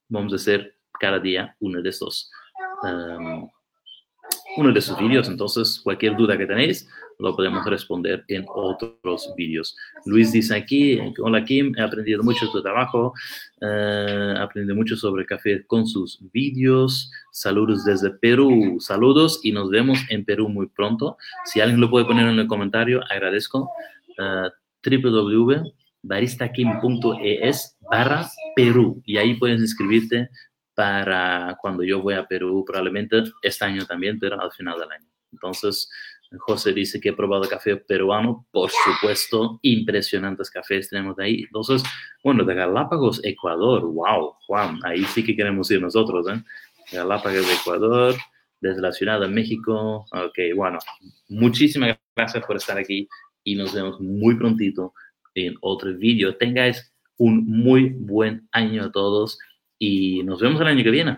vamos 0.08 0.32
a 0.32 0.36
hacer 0.36 0.76
cada 1.00 1.18
día 1.18 1.56
uno 1.58 1.82
de 1.82 1.88
estos, 1.88 2.30
um, 2.84 3.50
uno 4.56 4.72
de 4.72 4.78
esos 4.78 4.98
vídeos. 4.98 5.28
Entonces, 5.28 5.80
cualquier 5.82 6.16
duda 6.16 6.36
que 6.36 6.46
tenéis, 6.46 6.88
lo 7.18 7.36
podemos 7.36 7.64
responder 7.66 8.24
en 8.28 8.44
otros 8.48 9.32
vídeos. 9.36 9.76
Luis 10.06 10.32
dice 10.32 10.56
aquí, 10.56 10.98
hola 11.18 11.44
Kim, 11.44 11.74
he 11.76 11.82
aprendido 11.82 12.22
mucho 12.22 12.46
de 12.46 12.52
tu 12.52 12.62
trabajo, 12.62 13.12
eh, 13.60 14.34
aprendí 14.38 14.72
mucho 14.74 14.96
sobre 14.96 15.24
café 15.24 15.64
con 15.66 15.86
sus 15.86 16.18
vídeos. 16.32 17.10
Saludos 17.30 17.84
desde 17.84 18.10
Perú, 18.10 18.78
saludos 18.80 19.40
y 19.42 19.52
nos 19.52 19.70
vemos 19.70 19.98
en 20.10 20.24
Perú 20.24 20.48
muy 20.48 20.66
pronto. 20.66 21.16
Si 21.44 21.60
alguien 21.60 21.80
lo 21.80 21.90
puede 21.90 22.06
poner 22.06 22.28
en 22.28 22.38
el 22.38 22.46
comentario, 22.46 23.02
agradezco. 23.08 23.70
Uh, 24.18 24.50
www.baristakim.es 24.84 27.76
barra 27.90 28.28
Perú 28.56 29.00
y 29.06 29.16
ahí 29.16 29.34
puedes 29.34 29.60
inscribirte 29.60 30.28
para 30.74 31.56
cuando 31.60 31.82
yo 31.82 32.00
voy 32.00 32.14
a 32.14 32.26
Perú, 32.26 32.64
probablemente 32.66 33.22
este 33.42 33.64
año 33.64 33.84
también, 33.86 34.18
pero 34.18 34.40
al 34.40 34.52
final 34.52 34.78
del 34.78 34.90
año. 34.90 35.06
Entonces, 35.32 35.90
José 36.38 36.72
dice 36.72 37.00
que 37.00 37.10
he 37.10 37.12
probado 37.12 37.48
café 37.48 37.76
peruano, 37.76 38.46
por 38.50 38.70
supuesto, 38.70 39.58
impresionantes 39.62 40.50
cafés 40.50 40.88
tenemos 40.88 41.16
de 41.16 41.24
ahí. 41.24 41.42
Entonces, 41.42 41.82
bueno, 42.22 42.44
de 42.44 42.54
Galápagos, 42.54 43.20
Ecuador, 43.24 43.82
wow, 43.82 44.34
Juan, 44.46 44.78
ahí 44.84 45.04
sí 45.04 45.24
que 45.24 45.36
queremos 45.36 45.70
ir 45.70 45.80
nosotros, 45.80 46.26
¿eh? 46.28 46.42
Galápagos, 46.92 47.46
Ecuador, 47.60 48.14
desde 48.60 48.80
la 48.80 48.92
Ciudad 48.92 49.20
de 49.20 49.28
México. 49.28 50.06
Ok, 50.12 50.38
bueno, 50.56 50.78
muchísimas 51.28 51.98
gracias 52.16 52.44
por 52.44 52.56
estar 52.56 52.78
aquí 52.78 53.08
y 53.44 53.54
nos 53.54 53.74
vemos 53.74 54.00
muy 54.00 54.36
prontito 54.36 54.94
en 55.34 55.54
otro 55.60 55.94
vídeo. 55.96 56.36
Tengáis 56.36 56.92
un 57.18 57.46
muy 57.46 57.90
buen 57.90 58.48
año 58.52 58.84
a 58.84 58.92
todos 58.92 59.38
y 59.84 60.22
nos 60.22 60.40
vemos 60.40 60.60
el 60.60 60.68
año 60.68 60.84
que 60.84 60.92
viene, 60.92 61.16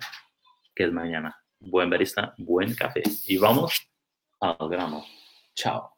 que 0.75 0.85
es 0.85 0.93
mañana. 0.93 1.37
Buen 1.61 1.91
barista, 1.91 2.33
buen 2.39 2.75
café. 2.75 3.03
Y 3.27 3.37
vamos 3.37 3.91
al 4.41 4.57
grano. 4.71 5.05
Chao. 5.55 5.94